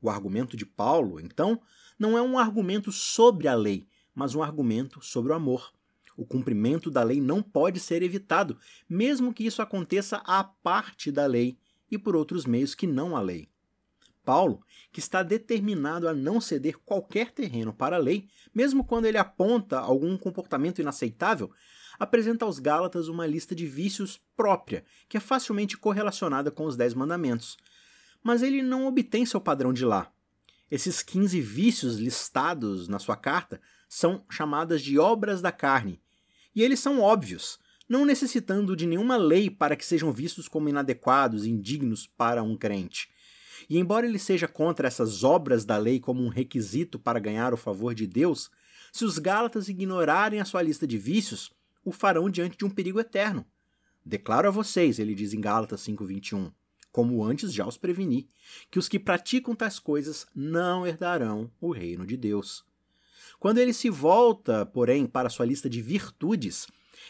O 0.00 0.08
argumento 0.08 0.56
de 0.56 0.64
Paulo, 0.64 1.18
então, 1.20 1.60
não 1.98 2.16
é 2.16 2.22
um 2.22 2.38
argumento 2.38 2.92
sobre 2.92 3.48
a 3.48 3.54
lei, 3.54 3.88
mas 4.14 4.34
um 4.34 4.42
argumento 4.42 5.02
sobre 5.02 5.32
o 5.32 5.34
amor. 5.34 5.72
O 6.16 6.24
cumprimento 6.24 6.90
da 6.90 7.02
lei 7.02 7.20
não 7.20 7.42
pode 7.42 7.78
ser 7.78 8.02
evitado, 8.02 8.58
mesmo 8.88 9.34
que 9.34 9.44
isso 9.44 9.60
aconteça 9.60 10.16
à 10.24 10.42
parte 10.42 11.12
da 11.12 11.26
lei 11.26 11.58
e 11.90 11.98
por 11.98 12.16
outros 12.16 12.46
meios 12.46 12.74
que 12.74 12.86
não 12.86 13.16
a 13.16 13.20
lei. 13.20 13.48
Paulo, 14.24 14.60
que 14.90 14.98
está 14.98 15.22
determinado 15.22 16.08
a 16.08 16.12
não 16.12 16.40
ceder 16.40 16.78
qualquer 16.78 17.30
terreno 17.30 17.72
para 17.72 17.94
a 17.94 18.00
lei, 18.00 18.28
mesmo 18.52 18.82
quando 18.82 19.04
ele 19.04 19.18
aponta 19.18 19.78
algum 19.78 20.18
comportamento 20.18 20.80
inaceitável, 20.80 21.52
apresenta 21.98 22.44
aos 22.44 22.58
Gálatas 22.58 23.06
uma 23.06 23.26
lista 23.26 23.54
de 23.54 23.66
vícios 23.66 24.20
própria, 24.36 24.84
que 25.08 25.16
é 25.16 25.20
facilmente 25.20 25.76
correlacionada 25.76 26.50
com 26.50 26.64
os 26.64 26.76
Dez 26.76 26.92
Mandamentos. 26.92 27.56
Mas 28.20 28.42
ele 28.42 28.62
não 28.62 28.86
obtém 28.86 29.24
seu 29.24 29.40
padrão 29.40 29.72
de 29.72 29.84
lá. 29.84 30.10
Esses 30.68 31.02
15 31.02 31.40
vícios 31.40 31.96
listados 31.96 32.88
na 32.88 32.98
sua 32.98 33.16
carta 33.16 33.60
são 33.88 34.24
chamadas 34.28 34.82
de 34.82 34.98
obras 34.98 35.40
da 35.40 35.52
carne, 35.52 36.02
e 36.56 36.62
eles 36.62 36.80
são 36.80 37.00
óbvios, 37.00 37.58
não 37.86 38.06
necessitando 38.06 38.74
de 38.74 38.86
nenhuma 38.86 39.18
lei 39.18 39.50
para 39.50 39.76
que 39.76 39.84
sejam 39.84 40.10
vistos 40.10 40.48
como 40.48 40.70
inadequados 40.70 41.44
indignos 41.44 42.06
para 42.06 42.42
um 42.42 42.56
crente. 42.56 43.08
E 43.68 43.78
embora 43.78 44.06
ele 44.06 44.18
seja 44.18 44.48
contra 44.48 44.88
essas 44.88 45.22
obras 45.22 45.66
da 45.66 45.76
lei 45.76 46.00
como 46.00 46.24
um 46.24 46.28
requisito 46.28 46.98
para 46.98 47.20
ganhar 47.20 47.52
o 47.52 47.58
favor 47.58 47.94
de 47.94 48.06
Deus, 48.06 48.50
se 48.90 49.04
os 49.04 49.18
Gálatas 49.18 49.68
ignorarem 49.68 50.40
a 50.40 50.44
sua 50.46 50.62
lista 50.62 50.86
de 50.86 50.96
vícios, 50.96 51.52
o 51.84 51.92
farão 51.92 52.30
diante 52.30 52.56
de 52.56 52.64
um 52.64 52.70
perigo 52.70 52.98
eterno. 52.98 53.44
Declaro 54.04 54.48
a 54.48 54.50
vocês, 54.50 54.98
ele 54.98 55.14
diz 55.14 55.34
em 55.34 55.40
Gálatas 55.40 55.82
5:21, 55.82 56.50
como 56.90 57.22
antes 57.22 57.52
já 57.52 57.66
os 57.66 57.76
preveni, 57.76 58.30
que 58.70 58.78
os 58.78 58.88
que 58.88 58.98
praticam 58.98 59.54
tais 59.54 59.78
coisas 59.78 60.26
não 60.34 60.86
herdarão 60.86 61.50
o 61.60 61.70
reino 61.70 62.06
de 62.06 62.16
Deus. 62.16 62.64
Quando 63.38 63.58
ele 63.58 63.72
se 63.72 63.90
volta, 63.90 64.64
porém, 64.66 65.06
para 65.06 65.28
sua 65.28 65.46
lista 65.46 65.68
de 65.68 65.82
virtudes, 65.82 66.66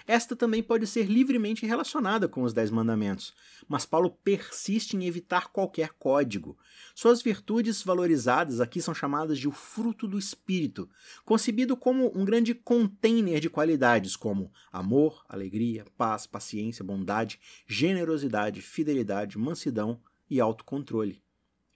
esta 0.06 0.37
também 0.37 0.62
pode 0.62 0.87
ser 0.87 1.06
livremente 1.06 1.66
relacionada 1.66 2.28
com 2.28 2.42
os 2.42 2.52
Dez 2.52 2.71
Mandamentos, 2.71 3.35
mas 3.68 3.87
Paulo 3.87 4.11
persiste 4.11 4.97
em 4.97 5.04
evitar 5.04 5.49
qualquer 5.49 5.90
código. 5.99 6.56
Suas 6.95 7.23
virtudes 7.23 7.83
valorizadas 7.83 8.61
aqui 8.61 8.80
são 8.80 8.95
chamadas 8.95 9.38
de 9.38 9.49
o 9.49 9.52
fruto 9.52 10.06
do 10.06 10.18
Espírito, 10.18 10.88
concebido 11.25 11.76
como 11.76 12.12
um 12.16 12.25
grande 12.25 12.54
container 12.54 13.40
de 13.40 13.50
qualidades 13.50 14.16
como 14.16 14.52
amor, 14.73 15.25
alegria, 15.28 15.85
paz, 15.97 16.26
paciência, 16.26 16.85
bondade, 16.85 17.40
generosidade, 17.66 18.61
fidelidade, 18.61 19.38
mansidão 19.38 20.00
e 20.28 20.40
autocontrole. 20.40 21.25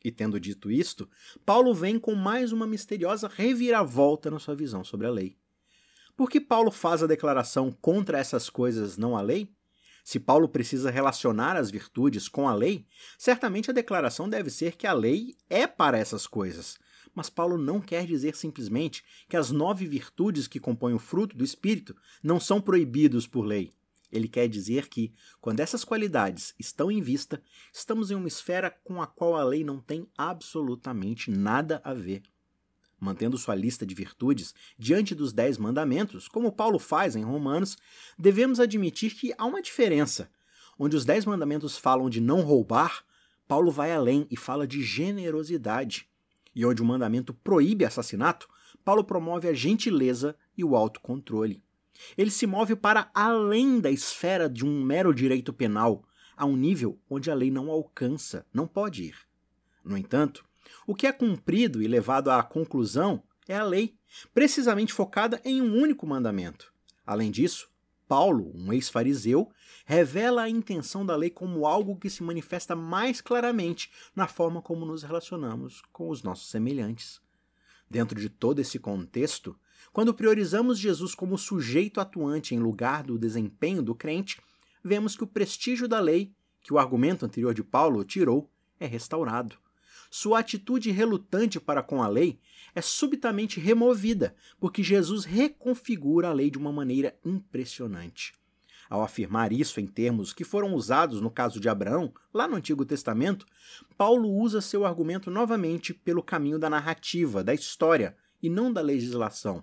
E 0.03 0.11
tendo 0.11 0.41
dito 0.41 0.71
isto, 0.71 1.09
Paulo 1.45 1.75
vem 1.75 1.99
com 1.99 2.15
mais 2.15 2.53
uma 2.53 2.67
misteriosa 2.67 3.29
reviravolta 3.29 4.31
na 4.31 4.39
sua 4.39 4.55
visão 4.55 4.83
sobre 4.83 5.07
a 5.07 5.11
lei. 5.11 5.37
Por 6.17 6.31
que 6.31 6.41
Paulo 6.41 6.71
faz 6.71 7.03
a 7.03 7.07
declaração 7.07 7.71
contra 7.81 8.19
essas 8.19 8.51
coisas 8.51 8.97
não 8.97 9.17
a 9.17 9.21
lei? 9.21 9.51
Se 10.03 10.19
Paulo 10.19 10.49
precisa 10.49 10.91
relacionar 10.91 11.57
as 11.57 11.71
virtudes 11.71 12.29
com 12.29 12.49
a 12.49 12.55
lei, 12.55 12.87
certamente 13.19 13.71
a 13.71 13.75
declaração 13.75 14.29
deve 14.29 14.51
ser 14.51 14.77
que 14.77 14.87
a 14.87 14.93
lei 14.93 15.37
é 15.49 15.67
para 15.67 15.99
essas 15.99 16.27
coisas. 16.27 16.79
Mas 17.15 17.29
Paulo 17.29 17.59
não 17.59 17.81
quer 17.81 18.07
dizer 18.07 18.37
simplesmente 18.37 19.05
que 19.29 19.37
as 19.37 19.51
nove 19.51 19.87
virtudes 19.87 20.47
que 20.47 20.61
compõem 20.61 20.95
o 20.95 20.99
fruto 20.99 21.37
do 21.37 21.45
Espírito 21.45 21.95
não 22.23 22.41
são 22.41 22.61
proibidos 22.61 23.27
por 23.27 23.43
lei. 23.43 23.73
Ele 24.11 24.29
quer 24.29 24.49
dizer 24.49 24.89
que, 24.89 25.13
quando 25.41 25.61
essas 25.61 25.85
qualidades 25.85 26.55
estão 26.59 26.91
em 26.91 27.01
vista, 27.01 27.43
estamos 27.73 28.11
em 28.11 28.15
uma 28.15 28.29
esfera 28.29 28.71
com 28.85 29.01
a 29.01 29.07
qual 29.07 29.37
a 29.37 29.45
lei 29.45 29.63
não 29.65 29.81
tem 29.81 30.09
absolutamente 30.17 31.31
nada 31.31 31.81
a 31.85 31.95
ver 31.95 32.23
mantendo 33.01 33.39
sua 33.39 33.55
lista 33.55 33.87
de 33.87 33.95
virtudes 33.95 34.55
diante 34.79 35.15
dos 35.15 35.33
dez 35.33 35.57
mandamentos, 35.57 36.29
como 36.29 36.53
Paulo 36.53 36.79
faz 36.79 37.17
em 37.17 37.25
Romanos, 37.25 37.79
devemos 38.19 38.61
admitir 38.61 39.15
que 39.15 39.33
há 39.39 39.47
uma 39.47 39.63
diferença. 39.63 40.31
Onde 40.79 40.97
os 40.97 41.05
dez 41.05 41.25
mandamentos 41.25 41.79
falam 41.79 42.11
de 42.11 42.21
não 42.21 42.43
roubar, 42.43 43.03
Paulo 43.49 43.71
vai 43.71 43.93
além 43.93 44.27
e 44.31 44.37
fala 44.37 44.67
de 44.67 44.83
generosidade. 44.83 46.07
E 46.55 46.65
onde 46.65 46.83
o 46.83 46.85
mandamento 46.85 47.33
proíbe 47.33 47.85
assassinato, 47.85 48.49
Paulo 48.85 49.03
promove 49.03 49.49
a 49.49 49.53
gentileza 49.53 50.37
e 50.57 50.63
o 50.63 50.77
autocontrole. 50.77 51.63
Ele 52.17 52.31
se 52.31 52.47
move 52.47 52.77
para 52.77 53.11
além 53.15 53.81
da 53.81 53.91
esfera 53.91 54.49
de 54.49 54.65
um 54.65 54.83
mero 54.83 55.15
direito 55.15 55.53
penal, 55.53 56.05
a 56.37 56.47
um 56.47 56.57
nível 56.57 56.99
onde 57.09 57.31
a 57.31 57.35
lei 57.35 57.51
não 57.51 57.71
alcança, 57.71 58.47
não 58.53 58.67
pode 58.67 59.05
ir. 59.05 59.17
No 59.85 59.97
entanto, 59.97 60.45
o 60.87 60.95
que 60.95 61.07
é 61.07 61.13
cumprido 61.13 61.83
e 61.83 61.89
levado 61.89 62.31
à 62.31 62.43
conclusão 62.43 63.23
é 63.49 63.57
a 63.57 63.65
lei, 63.65 63.97
precisamente 64.33 64.93
focada 64.93 65.41
em 65.45 65.61
um 65.61 65.75
único 65.75 66.07
mandamento. 66.07 66.73
Além 67.05 67.31
disso, 67.31 67.69
Paulo, 68.07 68.51
um 68.55 68.73
ex-fariseu, 68.73 69.51
revela 69.87 70.43
a 70.43 70.49
intenção 70.49 71.07
da 71.07 71.15
lei 71.15 71.31
como 71.31 71.67
algo 71.67 71.97
que 71.97 72.11
se 72.11 72.23
manifesta 72.23 72.75
mais 72.75 73.21
claramente 73.21 73.91
na 74.17 74.27
forma 74.27 74.61
como 74.61 74.85
nos 74.85 75.03
relacionamos 75.03 75.83
com 75.93 76.09
os 76.09 76.23
nossos 76.23 76.51
semelhantes. 76.51 77.21
Dentro 77.89 78.21
de 78.21 78.29
todo 78.29 78.61
esse 78.61 78.79
contexto, 78.79 79.59
quando 79.93 80.15
priorizamos 80.15 80.79
Jesus 80.79 81.15
como 81.15 81.37
sujeito 81.37 82.01
atuante 82.01 82.55
em 82.55 82.59
lugar 82.59 83.03
do 83.03 83.19
desempenho 83.19 83.83
do 83.83 83.95
crente, 83.95 84.41
vemos 84.83 85.17
que 85.17 85.25
o 85.25 85.27
prestígio 85.27 85.89
da 85.89 86.01
lei, 86.01 86.33
que 86.63 86.73
o 86.73 86.79
argumento 86.79 87.27
anterior 87.27 87.53
de 87.53 87.65
Paulo 87.65 88.05
tirou, 88.05 88.51
é 88.79 88.87
restaurado. 88.87 89.57
Sua 90.11 90.41
atitude 90.41 90.91
relutante 90.91 91.61
para 91.61 91.83
com 91.83 92.03
a 92.03 92.09
lei 92.09 92.41
é 92.75 92.81
subitamente 92.81 93.61
removida, 93.61 94.35
porque 94.59 94.83
Jesus 94.83 95.25
reconfigura 95.25 96.29
a 96.29 96.33
lei 96.33 96.51
de 96.51 96.59
uma 96.59 96.73
maneira 96.73 97.17
impressionante. 97.25 98.33
Ao 98.89 99.03
afirmar 99.03 99.53
isso 99.53 99.79
em 99.81 99.87
termos 99.87 100.33
que 100.33 100.43
foram 100.43 100.75
usados 100.75 101.21
no 101.21 101.31
caso 101.31 101.61
de 101.61 101.69
Abraão, 101.69 102.13
lá 102.35 102.49
no 102.49 102.57
Antigo 102.57 102.85
Testamento, 102.85 103.47
Paulo 103.97 104.29
usa 104.29 104.61
seu 104.61 104.85
argumento 104.85 105.31
novamente 105.31 105.95
pelo 105.95 106.25
caminho 106.25 106.59
da 106.59 106.69
narrativa, 106.69 107.45
da 107.45 107.55
história, 107.55 108.17
e 108.43 108.49
não 108.49 108.73
da 108.73 108.81
legislação. 108.81 109.63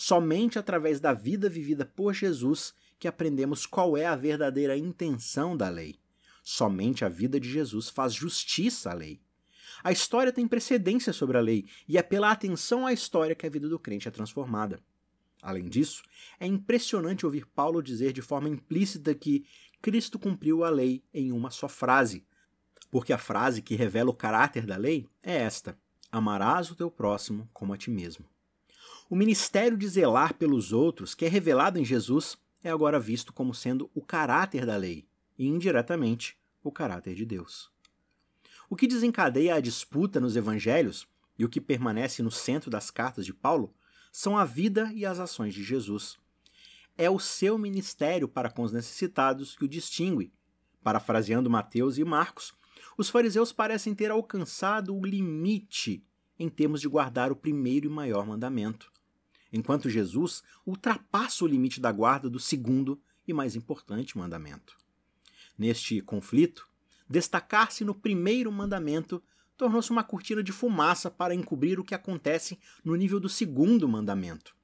Somente 0.00 0.60
através 0.60 1.00
da 1.00 1.12
vida 1.12 1.48
vivida 1.48 1.84
por 1.84 2.14
Jesus 2.14 2.72
que 3.00 3.08
aprendemos 3.08 3.66
qual 3.66 3.96
é 3.96 4.06
a 4.06 4.14
verdadeira 4.14 4.76
intenção 4.76 5.56
da 5.56 5.68
lei. 5.68 5.98
Somente 6.40 7.04
a 7.04 7.08
vida 7.08 7.40
de 7.40 7.50
Jesus 7.50 7.88
faz 7.88 8.14
justiça 8.14 8.92
à 8.92 8.94
lei. 8.94 9.20
A 9.82 9.90
história 9.90 10.32
tem 10.32 10.46
precedência 10.46 11.12
sobre 11.12 11.36
a 11.36 11.40
lei, 11.40 11.66
e 11.88 11.98
é 11.98 12.02
pela 12.02 12.30
atenção 12.30 12.86
à 12.86 12.92
história 12.92 13.34
que 13.34 13.44
a 13.44 13.50
vida 13.50 13.68
do 13.68 13.76
crente 13.76 14.06
é 14.06 14.10
transformada. 14.12 14.80
Além 15.42 15.68
disso, 15.68 16.04
é 16.38 16.46
impressionante 16.46 17.26
ouvir 17.26 17.44
Paulo 17.46 17.82
dizer 17.82 18.12
de 18.12 18.22
forma 18.22 18.48
implícita 18.48 19.12
que 19.16 19.44
Cristo 19.82 20.16
cumpriu 20.16 20.62
a 20.62 20.70
lei 20.70 21.02
em 21.12 21.32
uma 21.32 21.50
só 21.50 21.68
frase, 21.68 22.24
porque 22.88 23.12
a 23.12 23.18
frase 23.18 23.62
que 23.62 23.74
revela 23.74 24.10
o 24.10 24.14
caráter 24.14 24.64
da 24.64 24.76
lei 24.76 25.08
é 25.24 25.38
esta: 25.38 25.76
Amarás 26.10 26.70
o 26.70 26.76
teu 26.76 26.88
próximo 26.88 27.50
como 27.52 27.72
a 27.72 27.76
ti 27.76 27.90
mesmo. 27.90 28.24
O 29.10 29.16
ministério 29.16 29.76
de 29.78 29.88
zelar 29.88 30.34
pelos 30.34 30.70
outros, 30.70 31.14
que 31.14 31.24
é 31.24 31.28
revelado 31.28 31.78
em 31.78 31.84
Jesus, 31.84 32.36
é 32.62 32.70
agora 32.70 33.00
visto 33.00 33.32
como 33.32 33.54
sendo 33.54 33.90
o 33.94 34.02
caráter 34.02 34.66
da 34.66 34.76
lei 34.76 35.08
e, 35.38 35.46
indiretamente, 35.46 36.36
o 36.62 36.70
caráter 36.70 37.14
de 37.14 37.24
Deus. 37.24 37.70
O 38.68 38.76
que 38.76 38.86
desencadeia 38.86 39.54
a 39.54 39.60
disputa 39.60 40.20
nos 40.20 40.36
evangelhos 40.36 41.08
e 41.38 41.44
o 41.44 41.48
que 41.48 41.58
permanece 41.58 42.22
no 42.22 42.30
centro 42.30 42.70
das 42.70 42.90
cartas 42.90 43.24
de 43.24 43.32
Paulo 43.32 43.74
são 44.12 44.36
a 44.36 44.44
vida 44.44 44.92
e 44.92 45.06
as 45.06 45.18
ações 45.18 45.54
de 45.54 45.64
Jesus. 45.64 46.18
É 46.94 47.08
o 47.08 47.18
seu 47.18 47.56
ministério 47.56 48.28
para 48.28 48.50
com 48.50 48.62
os 48.62 48.72
necessitados 48.72 49.56
que 49.56 49.64
o 49.64 49.68
distingue. 49.68 50.34
Parafraseando 50.82 51.48
Mateus 51.48 51.96
e 51.96 52.04
Marcos, 52.04 52.52
os 52.98 53.08
fariseus 53.08 53.52
parecem 53.52 53.94
ter 53.94 54.10
alcançado 54.10 54.94
o 54.94 55.06
limite 55.06 56.04
em 56.38 56.48
termos 56.48 56.80
de 56.80 56.88
guardar 56.88 57.32
o 57.32 57.36
primeiro 57.36 57.86
e 57.86 57.88
maior 57.88 58.26
mandamento, 58.26 58.92
enquanto 59.52 59.90
Jesus 59.90 60.42
ultrapassa 60.66 61.44
o 61.44 61.48
limite 61.48 61.80
da 61.80 61.90
guarda 61.92 62.28
do 62.28 62.38
segundo 62.38 63.00
e 63.26 63.32
mais 63.32 63.56
importante 63.56 64.16
mandamento. 64.16 64.76
Neste 65.56 66.00
conflito, 66.00 66.68
destacar-se 67.08 67.84
no 67.84 67.94
primeiro 67.94 68.50
mandamento 68.52 69.22
tornou-se 69.56 69.90
uma 69.90 70.04
cortina 70.04 70.42
de 70.42 70.52
fumaça 70.52 71.10
para 71.10 71.34
encobrir 71.34 71.80
o 71.80 71.84
que 71.84 71.94
acontece 71.94 72.58
no 72.84 72.94
nível 72.94 73.18
do 73.18 73.28
segundo 73.28 73.88
mandamento. 73.88 74.54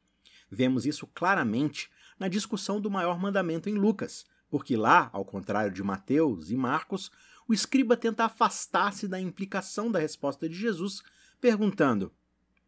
Vemos 0.50 0.86
isso 0.86 1.06
claramente 1.08 1.90
na 2.18 2.28
discussão 2.28 2.80
do 2.80 2.90
maior 2.90 3.18
mandamento 3.18 3.68
em 3.68 3.74
Lucas, 3.74 4.24
porque 4.48 4.76
lá, 4.76 5.10
ao 5.12 5.24
contrário 5.24 5.72
de 5.72 5.82
Mateus 5.82 6.50
e 6.50 6.56
Marcos, 6.56 7.10
o 7.48 7.52
escriba 7.52 7.96
tenta 7.96 8.24
afastar-se 8.24 9.08
da 9.08 9.20
implicação 9.20 9.90
da 9.90 9.98
resposta 9.98 10.48
de 10.48 10.54
Jesus, 10.54 11.02
perguntando: 11.40 12.12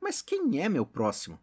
Mas 0.00 0.20
quem 0.20 0.60
é 0.60 0.68
meu 0.68 0.84
próximo? 0.84 1.38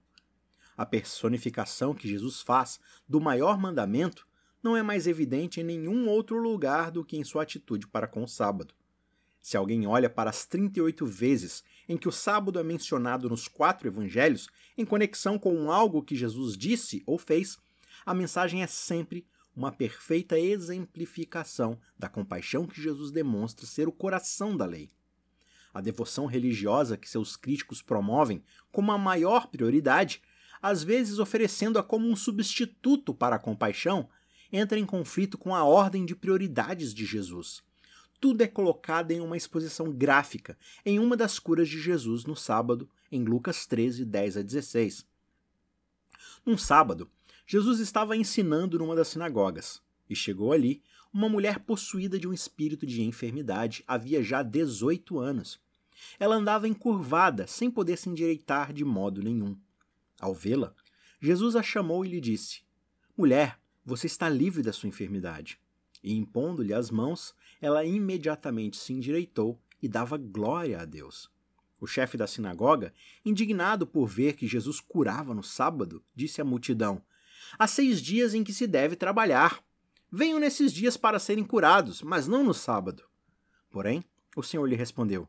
A 0.77 0.85
personificação 0.85 1.93
que 1.93 2.07
Jesus 2.07 2.41
faz 2.41 2.79
do 3.07 3.21
maior 3.21 3.57
mandamento 3.57 4.27
não 4.61 4.77
é 4.77 4.81
mais 4.81 5.07
evidente 5.07 5.59
em 5.59 5.63
nenhum 5.63 6.07
outro 6.07 6.37
lugar 6.37 6.89
do 6.89 7.03
que 7.03 7.17
em 7.17 7.23
sua 7.23 7.43
atitude 7.43 7.87
para 7.87 8.07
com 8.07 8.23
o 8.23 8.27
sábado. 8.27 8.73
Se 9.41 9.57
alguém 9.57 9.85
olha 9.85 10.09
para 10.09 10.29
as 10.29 10.45
38 10.45 11.05
vezes 11.05 11.63
em 11.87 11.97
que 11.97 12.07
o 12.07 12.13
sábado 12.13 12.57
é 12.57 12.63
mencionado 12.63 13.29
nos 13.29 13.47
quatro 13.49 13.87
evangelhos, 13.87 14.47
em 14.77 14.85
conexão 14.85 15.37
com 15.37 15.69
algo 15.69 16.01
que 16.01 16.15
Jesus 16.15 16.57
disse 16.57 17.03
ou 17.05 17.17
fez, 17.17 17.57
a 18.05 18.13
mensagem 18.13 18.63
é 18.63 18.67
sempre 18.67 19.27
uma 19.55 19.71
perfeita 19.71 20.39
exemplificação 20.39 21.77
da 21.99 22.07
compaixão 22.07 22.65
que 22.65 22.81
Jesus 22.81 23.11
demonstra 23.11 23.65
ser 23.65 23.87
o 23.87 23.91
coração 23.91 24.55
da 24.55 24.65
lei. 24.65 24.89
A 25.73 25.81
devoção 25.81 26.25
religiosa 26.25 26.97
que 26.97 27.09
seus 27.09 27.35
críticos 27.35 27.81
promovem 27.81 28.43
como 28.71 28.91
a 28.91 28.97
maior 28.97 29.47
prioridade, 29.47 30.21
às 30.63 30.81
vezes 30.81 31.19
oferecendo-a 31.19 31.83
como 31.83 32.09
um 32.09 32.15
substituto 32.15 33.13
para 33.13 33.35
a 33.35 33.39
compaixão, 33.39 34.07
entra 34.49 34.79
em 34.79 34.85
conflito 34.85 35.37
com 35.37 35.53
a 35.53 35.65
ordem 35.65 36.05
de 36.05 36.15
prioridades 36.15 36.93
de 36.93 37.05
Jesus. 37.05 37.61
Tudo 38.17 38.41
é 38.41 38.47
colocado 38.47 39.11
em 39.11 39.19
uma 39.19 39.35
exposição 39.35 39.91
gráfica 39.91 40.57
em 40.85 40.99
uma 40.99 41.17
das 41.17 41.37
curas 41.37 41.67
de 41.67 41.81
Jesus 41.81 42.23
no 42.23 42.37
sábado, 42.37 42.89
em 43.11 43.25
Lucas 43.25 43.65
13, 43.65 44.05
10 44.05 44.37
a 44.37 44.41
16. 44.41 45.05
Num 46.45 46.57
sábado, 46.57 47.09
Jesus 47.45 47.81
estava 47.81 48.15
ensinando 48.15 48.79
numa 48.79 48.95
das 48.95 49.09
sinagogas 49.09 49.81
e 50.09 50.15
chegou 50.15 50.53
ali 50.53 50.81
uma 51.13 51.27
mulher 51.27 51.59
possuída 51.59 52.17
de 52.17 52.25
um 52.25 52.31
espírito 52.31 52.85
de 52.85 53.01
enfermidade 53.01 53.83
havia 53.85 54.23
já 54.23 54.41
18 54.41 55.19
anos. 55.19 55.59
Ela 56.17 56.35
andava 56.35 56.69
encurvada, 56.69 57.45
sem 57.47 57.69
poder 57.69 57.97
se 57.97 58.09
endireitar 58.09 58.71
de 58.71 58.85
modo 58.85 59.21
nenhum. 59.21 59.57
Ao 60.23 60.33
vê-la, 60.33 60.73
Jesus 61.19 61.53
a 61.53 61.61
chamou 61.61 62.05
e 62.05 62.07
lhe 62.07 62.21
disse: 62.21 62.61
Mulher, 63.17 63.59
você 63.83 64.07
está 64.07 64.29
livre 64.29 64.63
da 64.63 64.71
sua 64.71 64.87
enfermidade. 64.87 65.59
E 66.01 66.13
impondo-lhe 66.15 66.73
as 66.73 66.89
mãos, 66.89 67.35
ela 67.59 67.83
imediatamente 67.83 68.77
se 68.77 68.93
endireitou 68.93 69.59
e 69.81 69.87
dava 69.89 70.17
glória 70.17 70.79
a 70.79 70.85
Deus. 70.85 71.29
O 71.77 71.85
chefe 71.85 72.15
da 72.15 72.25
sinagoga, 72.25 72.93
indignado 73.25 73.85
por 73.85 74.07
ver 74.07 74.37
que 74.37 74.47
Jesus 74.47 74.79
curava 74.79 75.33
no 75.33 75.43
sábado, 75.43 76.01
disse 76.15 76.39
à 76.39 76.45
multidão: 76.45 77.03
Há 77.59 77.67
seis 77.67 78.01
dias 78.01 78.33
em 78.33 78.45
que 78.45 78.53
se 78.53 78.65
deve 78.65 78.95
trabalhar. 78.95 79.61
Venham 80.09 80.39
nesses 80.39 80.71
dias 80.71 80.95
para 80.95 81.19
serem 81.19 81.43
curados, 81.43 82.01
mas 82.01 82.29
não 82.29 82.45
no 82.45 82.53
sábado. 82.53 83.03
Porém, 83.69 84.01
o 84.37 84.41
Senhor 84.41 84.65
lhe 84.67 84.77
respondeu: 84.77 85.27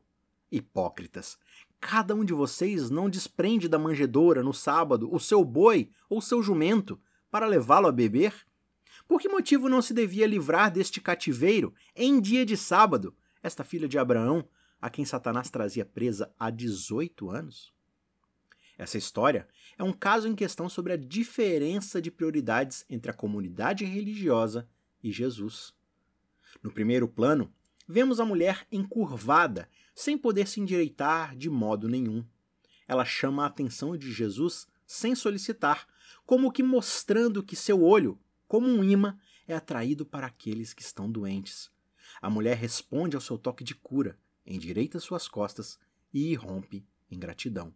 Hipócritas, 0.53 1.37
cada 1.81 2.15
um 2.15 2.25
de 2.25 2.33
vocês 2.33 2.91
não 2.91 3.11
desprende 3.11 3.69
da 3.69 3.79
manjedoura 3.79 4.43
no 4.43 4.53
sábado 4.53 5.13
o 5.13 5.21
seu 5.21 5.45
boi 5.45 5.91
ou 6.09 6.21
seu 6.21 6.43
jumento 6.43 7.01
para 7.31 7.47
levá-lo 7.47 7.87
a 7.87 7.93
beber? 7.93 8.35
Por 9.07 9.21
que 9.21 9.29
motivo 9.29 9.69
não 9.69 9.83
se 9.83 9.93
devia 9.93 10.27
livrar 10.27 10.71
deste 10.71 11.01
cativeiro 11.01 11.75
em 11.95 12.21
dia 12.21 12.47
de 12.47 12.57
sábado 12.57 13.15
esta 13.43 13.63
filha 13.63 13.87
de 13.87 13.99
Abraão, 13.99 14.49
a 14.81 14.89
quem 14.89 15.05
Satanás 15.05 15.51
trazia 15.51 15.85
presa 15.85 16.33
há 16.39 16.49
18 16.49 17.31
anos? 17.31 17.75
Essa 18.77 18.99
história 18.99 19.47
é 19.79 19.85
um 19.85 19.93
caso 19.93 20.27
em 20.27 20.35
questão 20.35 20.69
sobre 20.69 20.93
a 20.93 20.97
diferença 20.97 22.01
de 22.01 22.11
prioridades 22.11 22.85
entre 22.89 23.11
a 23.11 23.15
comunidade 23.15 23.85
religiosa 23.85 24.69
e 25.03 25.13
Jesus. 25.13 25.75
No 26.63 26.73
primeiro 26.73 27.07
plano, 27.07 27.53
vemos 27.87 28.19
a 28.19 28.25
mulher 28.25 28.67
encurvada, 28.73 29.69
sem 29.95 30.19
poder 30.19 30.49
se 30.49 30.61
endireitar 30.61 31.37
de 31.37 31.49
modo 31.49 31.89
nenhum. 31.89 32.25
Ela 32.87 33.05
chama 33.05 33.45
a 33.45 33.47
atenção 33.47 33.97
de 33.97 34.13
Jesus 34.13 34.67
sem 34.87 35.15
solicitar, 35.15 35.87
como 36.27 36.53
que 36.53 36.63
mostrando 36.63 37.43
que 37.43 37.57
seu 37.57 37.83
olho, 37.83 38.19
como 38.47 38.67
um 38.67 38.83
imã, 38.83 39.19
é 39.47 39.55
atraído 39.55 40.05
para 40.05 40.27
aqueles 40.27 40.75
que 40.75 40.83
estão 40.83 41.11
doentes. 41.11 41.71
A 42.21 42.29
mulher 42.29 42.57
responde 42.57 43.17
ao 43.17 43.23
seu 43.23 43.39
toque 43.39 43.65
de 43.65 43.75
cura, 43.75 44.19
endireita 44.47 44.99
suas 45.01 45.29
costas 45.29 45.79
e 46.13 46.31
irrompe 46.31 46.87
em 47.11 47.19
gratidão. 47.19 47.75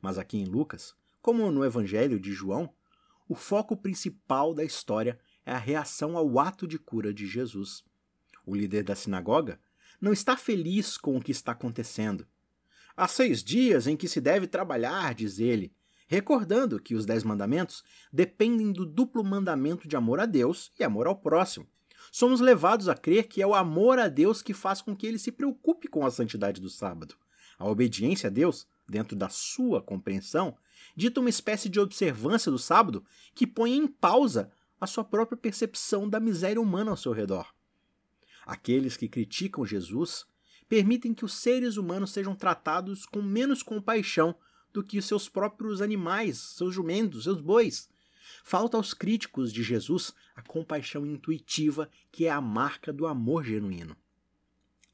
Mas 0.00 0.18
aqui 0.18 0.38
em 0.38 0.44
Lucas, 0.44 0.94
como 1.20 1.50
no 1.50 1.64
Evangelho 1.64 2.20
de 2.20 2.32
João, 2.32 2.72
o 3.28 3.34
foco 3.34 3.76
principal 3.76 4.54
da 4.54 4.64
história 4.64 5.18
é 5.44 5.52
a 5.52 5.58
reação 5.58 6.16
ao 6.16 6.38
ato 6.38 6.66
de 6.66 6.78
cura 6.78 7.12
de 7.12 7.26
Jesus. 7.26 7.84
O 8.46 8.54
líder 8.54 8.84
da 8.84 8.94
sinagoga 8.94 9.60
não 10.00 10.12
está 10.12 10.36
feliz 10.36 10.96
com 10.96 11.16
o 11.16 11.20
que 11.20 11.32
está 11.32 11.52
acontecendo. 11.52 12.26
Há 12.96 13.06
seis 13.06 13.42
dias 13.42 13.86
em 13.86 13.96
que 13.96 14.08
se 14.08 14.20
deve 14.20 14.46
trabalhar, 14.46 15.14
diz 15.14 15.38
ele, 15.38 15.72
recordando 16.08 16.80
que 16.80 16.94
os 16.94 17.06
Dez 17.06 17.22
Mandamentos 17.22 17.84
dependem 18.12 18.72
do 18.72 18.86
duplo 18.86 19.22
mandamento 19.22 19.86
de 19.86 19.94
amor 19.94 20.18
a 20.18 20.26
Deus 20.26 20.72
e 20.78 20.82
amor 20.82 21.06
ao 21.06 21.16
próximo. 21.16 21.66
Somos 22.10 22.40
levados 22.40 22.88
a 22.88 22.94
crer 22.94 23.28
que 23.28 23.42
é 23.42 23.46
o 23.46 23.54
amor 23.54 23.98
a 23.98 24.08
Deus 24.08 24.40
que 24.40 24.54
faz 24.54 24.80
com 24.80 24.96
que 24.96 25.06
ele 25.06 25.18
se 25.18 25.30
preocupe 25.30 25.88
com 25.88 26.06
a 26.06 26.10
santidade 26.10 26.60
do 26.60 26.70
sábado. 26.70 27.14
A 27.58 27.68
obediência 27.68 28.28
a 28.28 28.30
Deus, 28.30 28.66
dentro 28.88 29.16
da 29.16 29.28
sua 29.28 29.82
compreensão, 29.82 30.56
dita 30.96 31.20
uma 31.20 31.28
espécie 31.28 31.68
de 31.68 31.78
observância 31.78 32.50
do 32.50 32.58
sábado 32.58 33.04
que 33.34 33.46
põe 33.46 33.76
em 33.76 33.86
pausa 33.86 34.50
a 34.80 34.86
sua 34.86 35.04
própria 35.04 35.36
percepção 35.36 36.08
da 36.08 36.20
miséria 36.20 36.60
humana 36.60 36.90
ao 36.90 36.96
seu 36.96 37.12
redor. 37.12 37.52
Aqueles 38.48 38.96
que 38.96 39.10
criticam 39.10 39.66
Jesus 39.66 40.24
permitem 40.70 41.12
que 41.12 41.22
os 41.22 41.34
seres 41.34 41.76
humanos 41.76 42.12
sejam 42.12 42.34
tratados 42.34 43.04
com 43.04 43.20
menos 43.20 43.62
compaixão 43.62 44.34
do 44.72 44.82
que 44.82 44.96
os 44.96 45.04
seus 45.04 45.28
próprios 45.28 45.82
animais, 45.82 46.38
seus 46.38 46.74
jumentos, 46.74 47.24
seus 47.24 47.42
bois. 47.42 47.90
Falta 48.42 48.78
aos 48.78 48.94
críticos 48.94 49.52
de 49.52 49.62
Jesus 49.62 50.14
a 50.34 50.40
compaixão 50.40 51.04
intuitiva 51.04 51.90
que 52.10 52.24
é 52.24 52.30
a 52.30 52.40
marca 52.40 52.90
do 52.90 53.06
amor 53.06 53.44
genuíno. 53.44 53.94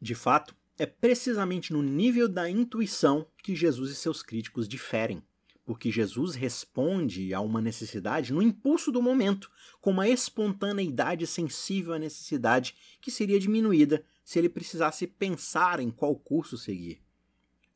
De 0.02 0.16
fato, 0.16 0.52
é 0.76 0.84
precisamente 0.84 1.72
no 1.72 1.80
nível 1.80 2.28
da 2.28 2.50
intuição 2.50 3.24
que 3.40 3.54
Jesus 3.54 3.92
e 3.92 3.94
seus 3.94 4.20
críticos 4.20 4.66
diferem, 4.66 5.22
porque 5.64 5.90
Jesus 5.90 6.34
responde 6.34 7.32
a 7.32 7.40
uma 7.40 7.60
necessidade 7.60 8.32
no 8.32 8.42
impulso 8.42 8.92
do 8.92 9.00
momento, 9.00 9.50
com 9.80 9.90
uma 9.90 10.08
espontaneidade 10.08 11.26
sensível 11.26 11.94
à 11.94 11.98
necessidade 11.98 12.74
que 13.00 13.10
seria 13.10 13.40
diminuída 13.40 14.04
se 14.22 14.38
ele 14.38 14.48
precisasse 14.48 15.06
pensar 15.06 15.80
em 15.80 15.90
qual 15.90 16.14
curso 16.16 16.58
seguir. 16.58 17.02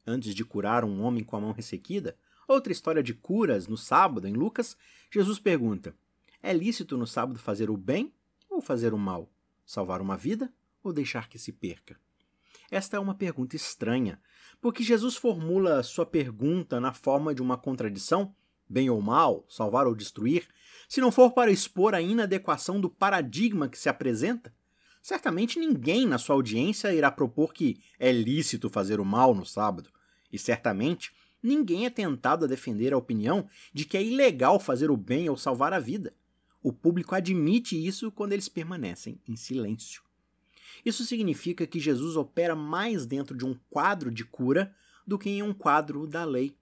Antes 0.07 0.35
de 0.35 0.45
curar 0.45 0.85
um 0.85 1.03
homem 1.03 1.25
com 1.25 1.37
a 1.37 1.41
mão 1.41 1.53
ressequida, 1.53 2.17
outra 2.47 2.73
história 2.73 3.03
de 3.03 3.15
curas 3.15 3.67
no 3.67 3.77
sábado 3.77 4.27
em 4.27 4.33
Lucas, 4.33 4.77
Jesus 5.11 5.39
pergunta: 5.39 5.95
É 6.43 6.53
lícito 6.53 6.97
no 6.97 7.07
sábado 7.07 7.39
fazer 7.39 7.71
o 7.71 7.77
bem 7.77 8.13
ou 8.49 8.61
fazer 8.61 8.93
o 8.93 8.99
mal? 8.99 9.31
Salvar 9.65 10.01
uma 10.01 10.17
vida 10.17 10.53
ou 10.83 10.93
deixar 10.93 11.29
que 11.29 11.39
se 11.39 11.53
perca? 11.53 11.99
Esta 12.71 12.99
é 12.99 13.01
uma 13.01 13.15
pergunta 13.15 13.57
estranha, 13.57 14.21
porque 14.61 14.83
Jesus 14.83 15.17
formula 15.17 15.83
sua 15.83 16.05
pergunta 16.05 16.81
na 16.81 16.93
forma 16.93 17.35
de 17.35 17.43
uma 17.43 17.57
contradição, 17.57 18.35
bem 18.69 18.91
ou 18.91 19.01
mal, 19.01 19.45
salvar 19.49 19.87
ou 19.87 19.95
destruir, 19.95 20.49
se 20.89 21.01
não 21.01 21.13
for 21.13 21.33
para 21.33 21.51
expor 21.51 21.95
a 21.95 22.01
inadequação 22.01 22.81
do 22.81 22.91
paradigma 22.91 23.69
que 23.69 23.79
se 23.79 23.89
apresenta. 23.89 24.53
Certamente 25.01 25.59
ninguém 25.59 26.07
na 26.07 26.19
sua 26.19 26.35
audiência 26.35 26.93
irá 26.93 27.11
propor 27.11 27.53
que 27.53 27.81
é 27.99 28.11
lícito 28.11 28.69
fazer 28.69 29.01
o 29.01 29.05
mal 29.05 29.35
no 29.35 29.47
sábado, 29.47 29.91
e 30.33 30.39
certamente 30.39 31.13
ninguém 31.43 31.87
é 31.87 31.91
tentado 31.91 32.45
a 32.45 32.49
defender 32.49 32.93
a 32.93 32.99
opinião 32.99 33.49
de 33.73 33.85
que 33.85 33.97
é 33.97 34.03
ilegal 34.03 34.59
fazer 34.59 34.91
o 34.91 34.97
bem 34.97 35.29
ou 35.29 35.37
salvar 35.37 35.73
a 35.73 35.79
vida. 35.79 36.15
O 36.63 36.73
público 36.73 37.15
admite 37.15 37.77
isso 37.87 38.11
quando 38.11 38.33
eles 38.33 38.49
permanecem 38.49 39.21
em 39.27 39.37
silêncio. 39.37 40.03
Isso 40.85 41.05
significa 41.05 41.67
que 41.67 41.81
Jesus 41.81 42.17
opera 42.17 42.55
mais 42.55 43.07
dentro 43.07 43.37
de 43.37 43.45
um 43.45 43.55
quadro 43.71 44.11
de 44.11 44.25
cura 44.25 44.75
do 45.07 45.19
que 45.19 45.31
em 45.31 45.43
um 45.43 45.53
quadro 45.53 46.07
da 46.07 46.25
lei. 46.25 46.57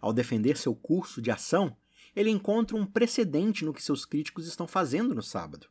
Ao 0.00 0.12
defender 0.12 0.56
seu 0.56 0.74
curso 0.74 1.20
de 1.20 1.30
ação, 1.30 1.76
ele 2.14 2.30
encontra 2.30 2.76
um 2.76 2.84
precedente 2.84 3.64
no 3.64 3.72
que 3.72 3.82
seus 3.82 4.04
críticos 4.04 4.46
estão 4.46 4.66
fazendo 4.66 5.14
no 5.14 5.22
sábado. 5.22 5.66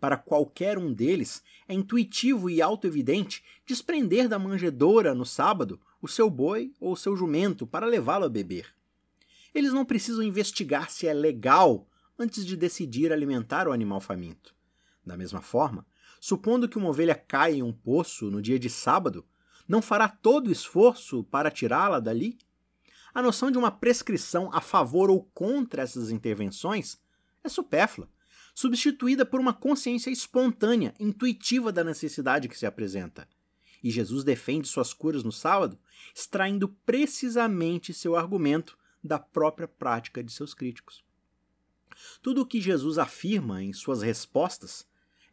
Para 0.00 0.16
qualquer 0.16 0.78
um 0.78 0.92
deles, 0.92 1.42
é 1.68 1.74
intuitivo 1.74 2.50
e 2.50 2.60
autoevidente 2.60 3.42
desprender 3.64 4.28
da 4.28 4.38
manjedoura 4.38 5.14
no 5.14 5.24
sábado 5.24 5.80
o 6.02 6.08
seu 6.08 6.28
boi 6.28 6.72
ou 6.80 6.92
o 6.92 6.96
seu 6.96 7.16
jumento 7.16 7.66
para 7.66 7.86
levá-lo 7.86 8.24
a 8.24 8.28
beber. 8.28 8.74
Eles 9.54 9.72
não 9.72 9.84
precisam 9.84 10.22
investigar 10.22 10.90
se 10.90 11.06
é 11.06 11.14
legal 11.14 11.88
antes 12.18 12.44
de 12.44 12.56
decidir 12.56 13.12
alimentar 13.12 13.68
o 13.68 13.72
animal 13.72 14.00
faminto. 14.00 14.54
Da 15.04 15.16
mesma 15.16 15.40
forma, 15.40 15.86
supondo 16.20 16.68
que 16.68 16.78
uma 16.78 16.88
ovelha 16.88 17.14
caia 17.14 17.56
em 17.56 17.62
um 17.62 17.72
poço 17.72 18.30
no 18.30 18.42
dia 18.42 18.58
de 18.58 18.70
sábado, 18.70 19.26
não 19.68 19.82
fará 19.82 20.08
todo 20.08 20.48
o 20.48 20.52
esforço 20.52 21.24
para 21.24 21.50
tirá-la 21.50 22.00
dali? 22.00 22.38
A 23.12 23.22
noção 23.22 23.50
de 23.50 23.58
uma 23.58 23.70
prescrição 23.70 24.50
a 24.52 24.60
favor 24.60 25.10
ou 25.10 25.24
contra 25.34 25.82
essas 25.82 26.10
intervenções 26.10 26.98
é 27.42 27.48
supérflua, 27.48 28.08
substituída 28.54 29.24
por 29.24 29.40
uma 29.40 29.54
consciência 29.54 30.10
espontânea, 30.10 30.94
intuitiva 31.00 31.72
da 31.72 31.82
necessidade 31.82 32.48
que 32.48 32.58
se 32.58 32.66
apresenta. 32.66 33.28
E 33.82 33.90
Jesus 33.90 34.24
defende 34.24 34.66
suas 34.68 34.92
curas 34.92 35.22
no 35.22 35.32
sábado, 35.32 35.78
extraindo 36.14 36.68
precisamente 36.84 37.94
seu 37.94 38.16
argumento 38.16 38.76
da 39.02 39.18
própria 39.18 39.68
prática 39.68 40.22
de 40.22 40.32
seus 40.32 40.54
críticos. 40.54 41.04
Tudo 42.20 42.42
o 42.42 42.46
que 42.46 42.60
Jesus 42.60 42.98
afirma 42.98 43.62
em 43.62 43.72
suas 43.72 44.02
respostas 44.02 44.86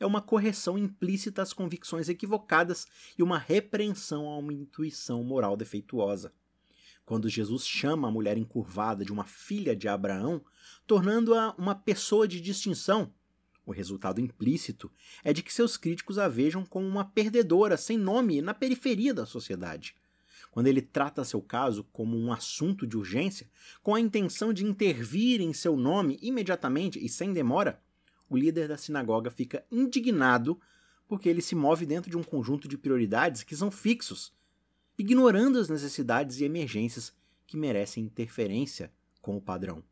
é 0.04 0.06
uma 0.06 0.22
correção 0.22 0.78
implícita 0.78 1.42
às 1.42 1.54
convicções 1.54 2.10
equivocadas 2.10 2.86
e 3.18 3.24
uma 3.24 3.38
repreensão 3.38 4.28
a 4.28 4.38
uma 4.38 4.54
intuição 4.54 5.24
moral 5.24 5.56
defeituosa. 5.56 6.34
Quando 7.06 7.30
Jesus 7.30 7.66
chama 7.66 8.10
a 8.10 8.12
mulher 8.12 8.38
encurvada 8.38 9.06
de 9.06 9.14
uma 9.14 9.24
filha 9.24 9.74
de 9.74 9.88
Abraão, 9.88 10.44
tornando-a 10.86 11.56
uma 11.58 11.74
pessoa 11.74 12.28
de 12.28 12.42
distinção, 12.42 13.14
o 13.66 13.72
resultado 13.72 14.20
implícito 14.20 14.92
é 15.24 15.32
de 15.32 15.42
que 15.42 15.54
seus 15.54 15.78
críticos 15.78 16.20
a 16.20 16.28
vejam 16.28 16.66
como 16.66 16.86
uma 16.86 17.06
perdedora 17.06 17.78
sem 17.78 17.98
nome 17.98 18.42
na 18.42 18.54
periferia 18.54 19.14
da 19.14 19.26
sociedade. 19.26 19.96
Quando 20.52 20.68
ele 20.68 20.82
trata 20.82 21.24
seu 21.24 21.42
caso 21.42 21.86
como 21.94 22.18
um 22.18 22.32
assunto 22.32 22.86
de 22.86 22.98
urgência, 22.98 23.50
com 23.82 23.96
a 23.96 24.02
intenção 24.02 24.52
de 24.52 24.66
intervir 24.66 25.40
em 25.40 25.54
seu 25.54 25.78
nome 25.78 26.20
imediatamente 26.22 27.04
e 27.04 27.08
sem 27.08 27.32
demora, 27.32 27.82
o 28.34 28.38
líder 28.38 28.68
da 28.68 28.78
sinagoga 28.78 29.30
fica 29.30 29.66
indignado 29.72 30.60
porque 31.08 31.30
ele 31.30 31.42
se 31.42 31.54
move 31.54 31.86
dentro 31.86 32.10
de 32.10 32.18
um 32.18 32.24
conjunto 32.24 32.68
de 32.68 32.78
prioridades 32.78 33.44
que 33.44 33.56
são 33.56 33.70
fixos, 33.70 34.34
ignorando 34.98 35.60
as 35.60 35.70
necessidades 35.70 36.40
e 36.40 36.44
emergências 36.44 37.14
que 37.46 37.56
merecem 37.56 38.04
interferência 38.04 38.92
com 39.22 39.38
o 39.38 39.42
padrão. 39.42 39.84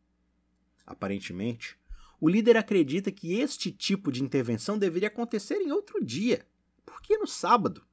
Aparentemente, 0.85 1.77
o 2.19 2.27
líder 2.27 2.57
acredita 2.57 3.11
que 3.11 3.39
este 3.39 3.71
tipo 3.71 4.11
de 4.11 4.23
intervenção 4.23 4.77
deveria 4.77 5.07
acontecer 5.07 5.55
em 5.55 5.71
outro 5.71 6.03
dia. 6.03 6.45
Por 6.85 7.01
que 7.01 7.17
no 7.17 7.27
sábado? 7.27 7.85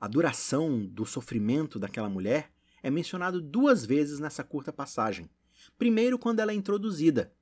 A 0.00 0.06
duração 0.06 0.86
do 0.86 1.04
sofrimento 1.04 1.78
daquela 1.78 2.08
mulher 2.08 2.52
é 2.82 2.90
mencionado 2.90 3.40
duas 3.40 3.84
vezes 3.84 4.18
nessa 4.18 4.44
curta 4.44 4.72
passagem. 4.72 5.28
Primeiro, 5.76 6.18
quando 6.18 6.40
ela 6.40 6.52
é 6.52 6.54
introduzida, 6.54 7.32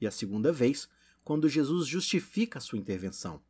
e 0.00 0.06
a 0.06 0.10
segunda 0.10 0.52
vez, 0.52 0.88
quando 1.26 1.48
Jesus 1.48 1.88
justifica 1.88 2.58
a 2.58 2.62
sua 2.62 2.78
intervenção. 2.78 3.42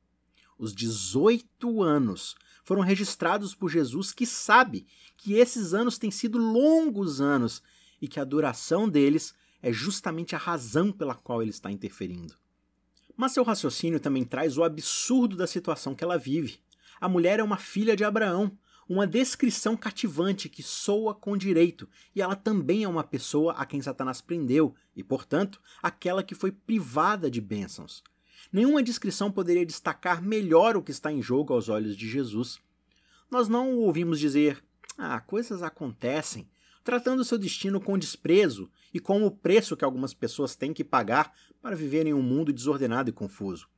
Os 0.58 0.74
18 0.74 1.82
anos 1.82 2.34
foram 2.64 2.80
registrados 2.80 3.54
por 3.54 3.68
Jesus, 3.70 4.14
que 4.14 4.24
sabe 4.24 4.86
que 5.14 5.34
esses 5.34 5.74
anos 5.74 5.98
têm 5.98 6.10
sido 6.10 6.38
longos 6.38 7.20
anos 7.20 7.62
e 8.00 8.08
que 8.08 8.18
a 8.18 8.24
duração 8.24 8.88
deles 8.88 9.34
é 9.60 9.70
justamente 9.70 10.34
a 10.34 10.38
razão 10.38 10.90
pela 10.90 11.14
qual 11.14 11.42
ele 11.42 11.50
está 11.50 11.70
interferindo. 11.70 12.34
Mas 13.14 13.32
seu 13.32 13.44
raciocínio 13.44 14.00
também 14.00 14.24
traz 14.24 14.56
o 14.56 14.64
absurdo 14.64 15.36
da 15.36 15.46
situação 15.46 15.94
que 15.94 16.02
ela 16.02 16.16
vive. 16.16 16.60
A 16.98 17.10
mulher 17.10 17.40
é 17.40 17.42
uma 17.42 17.58
filha 17.58 17.94
de 17.94 18.04
Abraão, 18.04 18.56
uma 18.88 19.06
descrição 19.06 19.76
cativante 19.76 20.48
que 20.48 20.62
soa 20.62 21.14
com 21.14 21.36
direito, 21.36 21.88
e 22.14 22.22
ela 22.22 22.36
também 22.36 22.84
é 22.84 22.88
uma 22.88 23.02
pessoa 23.02 23.52
a 23.54 23.66
quem 23.66 23.82
Satanás 23.82 24.20
prendeu, 24.20 24.74
e, 24.94 25.02
portanto, 25.02 25.60
aquela 25.82 26.22
que 26.22 26.34
foi 26.34 26.52
privada 26.52 27.30
de 27.30 27.40
bênçãos. 27.40 28.02
Nenhuma 28.52 28.82
descrição 28.82 29.30
poderia 29.30 29.66
destacar 29.66 30.22
melhor 30.22 30.76
o 30.76 30.82
que 30.82 30.92
está 30.92 31.10
em 31.10 31.20
jogo 31.20 31.52
aos 31.52 31.68
olhos 31.68 31.96
de 31.96 32.08
Jesus. 32.08 32.60
Nós 33.28 33.48
não 33.48 33.74
o 33.74 33.80
ouvimos 33.80 34.20
dizer: 34.20 34.62
Ah, 34.96 35.18
coisas 35.20 35.64
acontecem, 35.64 36.48
tratando 36.84 37.24
seu 37.24 37.38
destino 37.38 37.80
com 37.80 37.98
desprezo 37.98 38.70
e 38.94 39.00
com 39.00 39.26
o 39.26 39.30
preço 39.30 39.76
que 39.76 39.84
algumas 39.84 40.14
pessoas 40.14 40.54
têm 40.54 40.72
que 40.72 40.84
pagar 40.84 41.32
para 41.60 41.74
viver 41.74 42.06
em 42.06 42.14
um 42.14 42.22
mundo 42.22 42.52
desordenado 42.52 43.10
e 43.10 43.12
confuso 43.12 43.68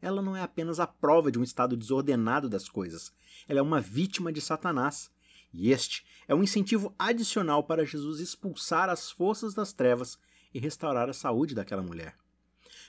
ela 0.00 0.22
não 0.22 0.36
é 0.36 0.42
apenas 0.42 0.78
a 0.78 0.86
prova 0.86 1.30
de 1.30 1.38
um 1.38 1.42
estado 1.42 1.76
desordenado 1.76 2.48
das 2.48 2.68
coisas, 2.68 3.12
ela 3.48 3.58
é 3.58 3.62
uma 3.62 3.80
vítima 3.80 4.32
de 4.32 4.40
Satanás. 4.40 5.10
E 5.52 5.70
este 5.70 6.04
é 6.28 6.34
um 6.34 6.42
incentivo 6.42 6.94
adicional 6.98 7.64
para 7.64 7.86
Jesus 7.86 8.20
expulsar 8.20 8.90
as 8.90 9.10
forças 9.10 9.54
das 9.54 9.72
trevas 9.72 10.18
e 10.52 10.58
restaurar 10.58 11.08
a 11.08 11.14
saúde 11.14 11.54
daquela 11.54 11.82
mulher. 11.82 12.16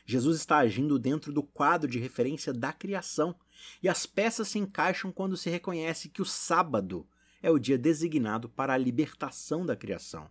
Jesus 0.06 0.38
está 0.38 0.58
agindo 0.58 0.98
dentro 0.98 1.32
do 1.32 1.44
quadro 1.44 1.90
de 1.90 2.00
referência 2.00 2.54
da 2.54 2.72
criação, 2.72 3.36
e 3.82 3.90
as 3.90 4.06
peças 4.06 4.48
se 4.48 4.60
encaixam 4.60 5.12
quando 5.12 5.36
se 5.36 5.50
reconhece 5.50 6.10
que 6.10 6.22
o 6.22 6.26
sábado 6.26 7.08
é 7.42 7.52
o 7.52 7.60
dia 7.60 7.78
designado 7.78 8.50
para 8.50 8.74
a 8.74 8.78
libertação 8.78 9.66
da 9.66 9.76
criação. 9.76 10.30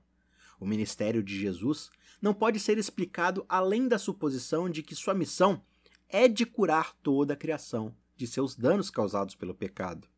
O 0.59 0.67
ministério 0.67 1.23
de 1.23 1.39
Jesus 1.39 1.91
não 2.21 2.33
pode 2.33 2.59
ser 2.59 2.79
explicado 2.79 3.45
além 3.49 3.87
da 3.87 3.99
suposição 3.99 4.71
de 4.71 4.83
que 4.83 4.95
sua 4.95 5.15
missão 5.15 5.63
é 6.09 6.29
de 6.29 6.47
curar 6.47 6.95
toda 7.03 7.35
a 7.35 7.37
criação 7.37 7.95
de 8.17 8.27
seus 8.27 8.57
danos 8.57 8.91
causados 8.91 9.35
pelo 9.35 9.55
pecado. 9.55 10.09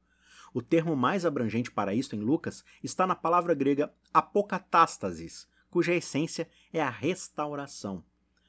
O 0.53 0.63
termo 0.63 0.97
mais 0.97 1.27
abrangente 1.27 1.71
para 1.71 1.95
isto 1.95 2.17
em 2.17 2.21
Lucas 2.21 2.65
está 2.83 3.07
na 3.07 3.15
palavra 3.15 3.55
grega 3.55 3.93
apocatástasis, 4.13 5.47
cuja 5.71 5.95
essência 5.95 6.49
é 6.73 6.81
a 6.81 6.89
restauração. 6.89 8.03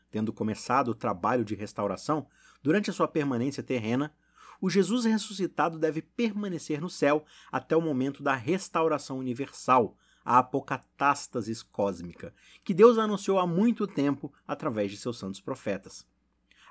Tendo 0.09 0.33
começado 0.33 0.89
o 0.89 0.95
trabalho 0.95 1.43
de 1.43 1.55
restauração, 1.55 2.27
durante 2.63 2.89
a 2.89 2.93
sua 2.93 3.07
permanência 3.07 3.61
terrena, 3.61 4.15
o 4.61 4.69
Jesus 4.69 5.05
ressuscitado 5.05 5.77
deve 5.77 6.01
permanecer 6.01 6.81
no 6.81 6.89
céu 6.89 7.23
até 7.51 7.75
o 7.75 7.81
momento 7.81 8.21
da 8.21 8.35
restauração 8.35 9.19
universal, 9.19 9.97
a 10.23 10.39
apocatástasis 10.39 11.63
cósmica, 11.63 12.33
que 12.63 12.73
Deus 12.73 12.97
anunciou 12.97 13.39
há 13.39 13.47
muito 13.47 13.87
tempo 13.87 14.33
através 14.47 14.91
de 14.91 14.97
seus 14.97 15.17
santos 15.17 15.39
profetas. 15.39 16.05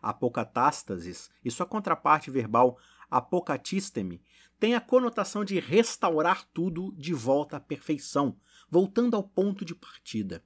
Apocatástasis 0.03 1.31
e 1.45 1.51
sua 1.51 1.67
contraparte 1.67 2.31
verbal 2.31 2.79
apocatisteme 3.11 4.21
tem 4.59 4.75
a 4.75 4.81
conotação 4.81 5.45
de 5.45 5.61
restaurar 5.61 6.45
tudo 6.53 6.93
de 6.97 7.15
volta 7.15 7.57
à 7.57 7.61
perfeição, 7.61 8.37
voltando 8.69 9.15
ao 9.15 9.23
ponto 9.23 9.65
de 9.65 9.75
partida. 9.75 10.43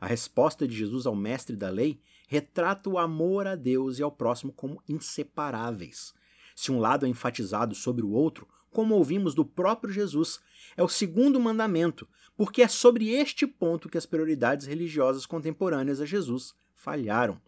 A 0.00 0.06
resposta 0.06 0.66
de 0.66 0.74
Jesus 0.74 1.06
ao 1.06 1.14
mestre 1.14 1.54
da 1.54 1.68
lei 1.68 2.00
retrata 2.26 2.88
o 2.88 2.98
amor 2.98 3.46
a 3.46 3.54
Deus 3.54 3.98
e 3.98 4.02
ao 4.02 4.10
próximo 4.10 4.52
como 4.52 4.82
inseparáveis. 4.88 6.14
Se 6.56 6.72
um 6.72 6.78
lado 6.78 7.04
é 7.04 7.08
enfatizado 7.08 7.74
sobre 7.74 8.04
o 8.04 8.10
outro, 8.10 8.48
como 8.70 8.94
ouvimos 8.94 9.34
do 9.34 9.44
próprio 9.44 9.92
Jesus, 9.92 10.40
é 10.76 10.82
o 10.82 10.88
segundo 10.88 11.38
mandamento, 11.38 12.08
porque 12.36 12.62
é 12.62 12.68
sobre 12.68 13.10
este 13.10 13.46
ponto 13.46 13.88
que 13.88 13.98
as 13.98 14.06
prioridades 14.06 14.66
religiosas 14.66 15.26
contemporâneas 15.26 16.00
a 16.00 16.06
Jesus 16.06 16.54
falharam. 16.74 17.40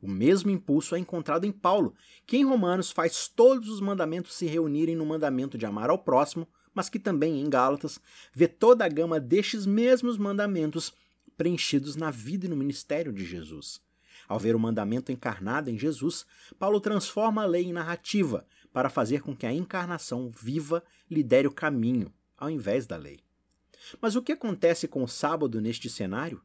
O 0.00 0.08
mesmo 0.08 0.50
impulso 0.50 0.94
é 0.94 0.98
encontrado 0.98 1.44
em 1.44 1.52
Paulo, 1.52 1.94
que 2.26 2.36
em 2.36 2.44
Romanos 2.44 2.90
faz 2.90 3.28
todos 3.28 3.68
os 3.68 3.80
mandamentos 3.80 4.34
se 4.34 4.46
reunirem 4.46 4.94
no 4.94 5.04
mandamento 5.04 5.58
de 5.58 5.66
amar 5.66 5.90
ao 5.90 5.98
próximo, 5.98 6.46
mas 6.72 6.88
que 6.88 6.98
também 6.98 7.40
em 7.40 7.50
Gálatas 7.50 8.00
vê 8.32 8.46
toda 8.46 8.84
a 8.84 8.88
gama 8.88 9.18
destes 9.18 9.66
mesmos 9.66 10.16
mandamentos 10.16 10.92
preenchidos 11.36 11.96
na 11.96 12.10
vida 12.10 12.46
e 12.46 12.48
no 12.48 12.56
ministério 12.56 13.12
de 13.12 13.24
Jesus. 13.24 13.80
Ao 14.28 14.38
ver 14.38 14.54
o 14.54 14.60
mandamento 14.60 15.10
encarnado 15.10 15.70
em 15.70 15.78
Jesus, 15.78 16.26
Paulo 16.58 16.80
transforma 16.80 17.42
a 17.42 17.46
lei 17.46 17.64
em 17.64 17.72
narrativa 17.72 18.46
para 18.72 18.90
fazer 18.90 19.22
com 19.22 19.34
que 19.34 19.46
a 19.46 19.52
encarnação 19.52 20.30
viva 20.30 20.84
lidere 21.10 21.48
o 21.48 21.52
caminho, 21.52 22.12
ao 22.36 22.50
invés 22.50 22.86
da 22.86 22.96
lei. 22.96 23.20
Mas 24.00 24.16
o 24.16 24.22
que 24.22 24.32
acontece 24.32 24.86
com 24.86 25.02
o 25.02 25.08
sábado 25.08 25.60
neste 25.60 25.88
cenário? 25.88 26.42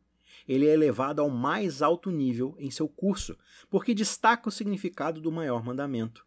Ele 0.48 0.68
é 0.68 0.74
elevado 0.74 1.22
ao 1.22 1.30
mais 1.30 1.82
alto 1.82 2.12
nível 2.12 2.56
em 2.60 2.70
seu 2.70 2.88
curso, 2.88 3.38
porque 3.70 3.94
destaca 3.94 4.50
o 4.50 4.52
significado 4.52 5.22
do 5.22 5.32
maior 5.32 5.64
mandamento. 5.64 6.26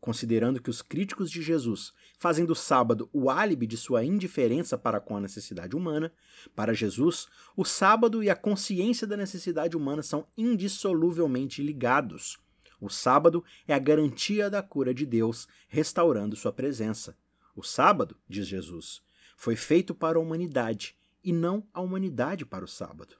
Considerando 0.00 0.62
que 0.62 0.70
os 0.70 0.82
críticos 0.82 1.30
de 1.30 1.42
Jesus 1.42 1.92
fazem 2.18 2.44
do 2.44 2.54
sábado 2.54 3.08
o 3.12 3.28
álibi 3.28 3.66
de 3.66 3.76
sua 3.76 4.04
indiferença 4.04 4.78
para 4.78 5.00
com 5.00 5.16
a 5.16 5.20
necessidade 5.20 5.74
humana, 5.74 6.12
para 6.54 6.74
Jesus, 6.74 7.26
o 7.56 7.64
sábado 7.64 8.22
e 8.22 8.30
a 8.30 8.36
consciência 8.36 9.06
da 9.06 9.16
necessidade 9.16 9.76
humana 9.76 10.02
são 10.02 10.26
indissoluvelmente 10.36 11.62
ligados. 11.62 12.38
O 12.80 12.90
sábado 12.90 13.42
é 13.66 13.74
a 13.74 13.78
garantia 13.78 14.50
da 14.50 14.62
cura 14.62 14.92
de 14.92 15.06
Deus, 15.06 15.48
restaurando 15.66 16.36
sua 16.36 16.52
presença. 16.52 17.16
O 17.54 17.62
sábado, 17.62 18.16
diz 18.28 18.46
Jesus, 18.46 19.02
foi 19.36 19.56
feito 19.56 19.94
para 19.94 20.18
a 20.18 20.20
humanidade 20.20 20.96
e 21.24 21.32
não 21.32 21.66
a 21.72 21.80
humanidade 21.80 22.44
para 22.44 22.64
o 22.64 22.68
sábado. 22.68 23.16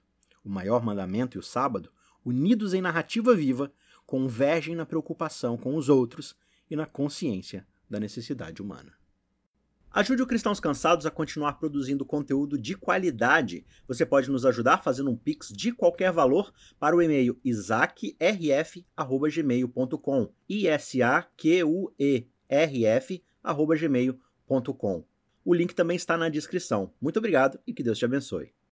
O 0.47 0.49
maior 0.49 0.81
mandamento 0.81 1.37
e 1.37 1.39
o 1.39 1.43
sábado, 1.43 1.91
unidos 2.23 2.73
em 2.73 2.79
narrativa 2.79 3.35
viva, 3.35 3.69
convergem 4.05 4.75
na 4.75 4.85
preocupação 4.85 5.57
com 5.57 5.75
os 5.75 5.89
outros 5.89 6.37
e 6.71 6.75
na 6.75 6.85
consciência 6.85 7.67
da 7.89 7.99
necessidade 7.99 8.61
humana. 8.61 8.93
Ajude 9.91 10.21
o 10.21 10.27
Cristãos 10.27 10.61
Cansados 10.61 11.05
a 11.05 11.11
continuar 11.11 11.59
produzindo 11.59 12.05
conteúdo 12.05 12.57
de 12.57 12.77
qualidade. 12.77 13.65
Você 13.89 14.05
pode 14.05 14.31
nos 14.31 14.45
ajudar 14.45 14.81
fazendo 14.81 15.11
um 15.11 15.17
pix 15.17 15.49
de 15.49 15.73
qualquer 15.73 16.13
valor 16.13 16.53
para 16.79 16.95
o 16.95 17.01
e-mail 17.01 17.37
isaacrf@gmail.com. 17.43 20.33
I 20.47 20.67
S 20.69 21.01
A 21.01 21.23
Q 21.23 21.63
U 21.65 21.93
E 21.99 22.25
R. 22.47 23.21
O 25.43 25.53
link 25.53 25.75
também 25.75 25.97
está 25.97 26.15
na 26.15 26.29
descrição. 26.29 26.93
Muito 27.01 27.17
obrigado 27.17 27.59
e 27.67 27.73
que 27.73 27.83
Deus 27.83 27.97
te 27.97 28.05
abençoe. 28.05 28.55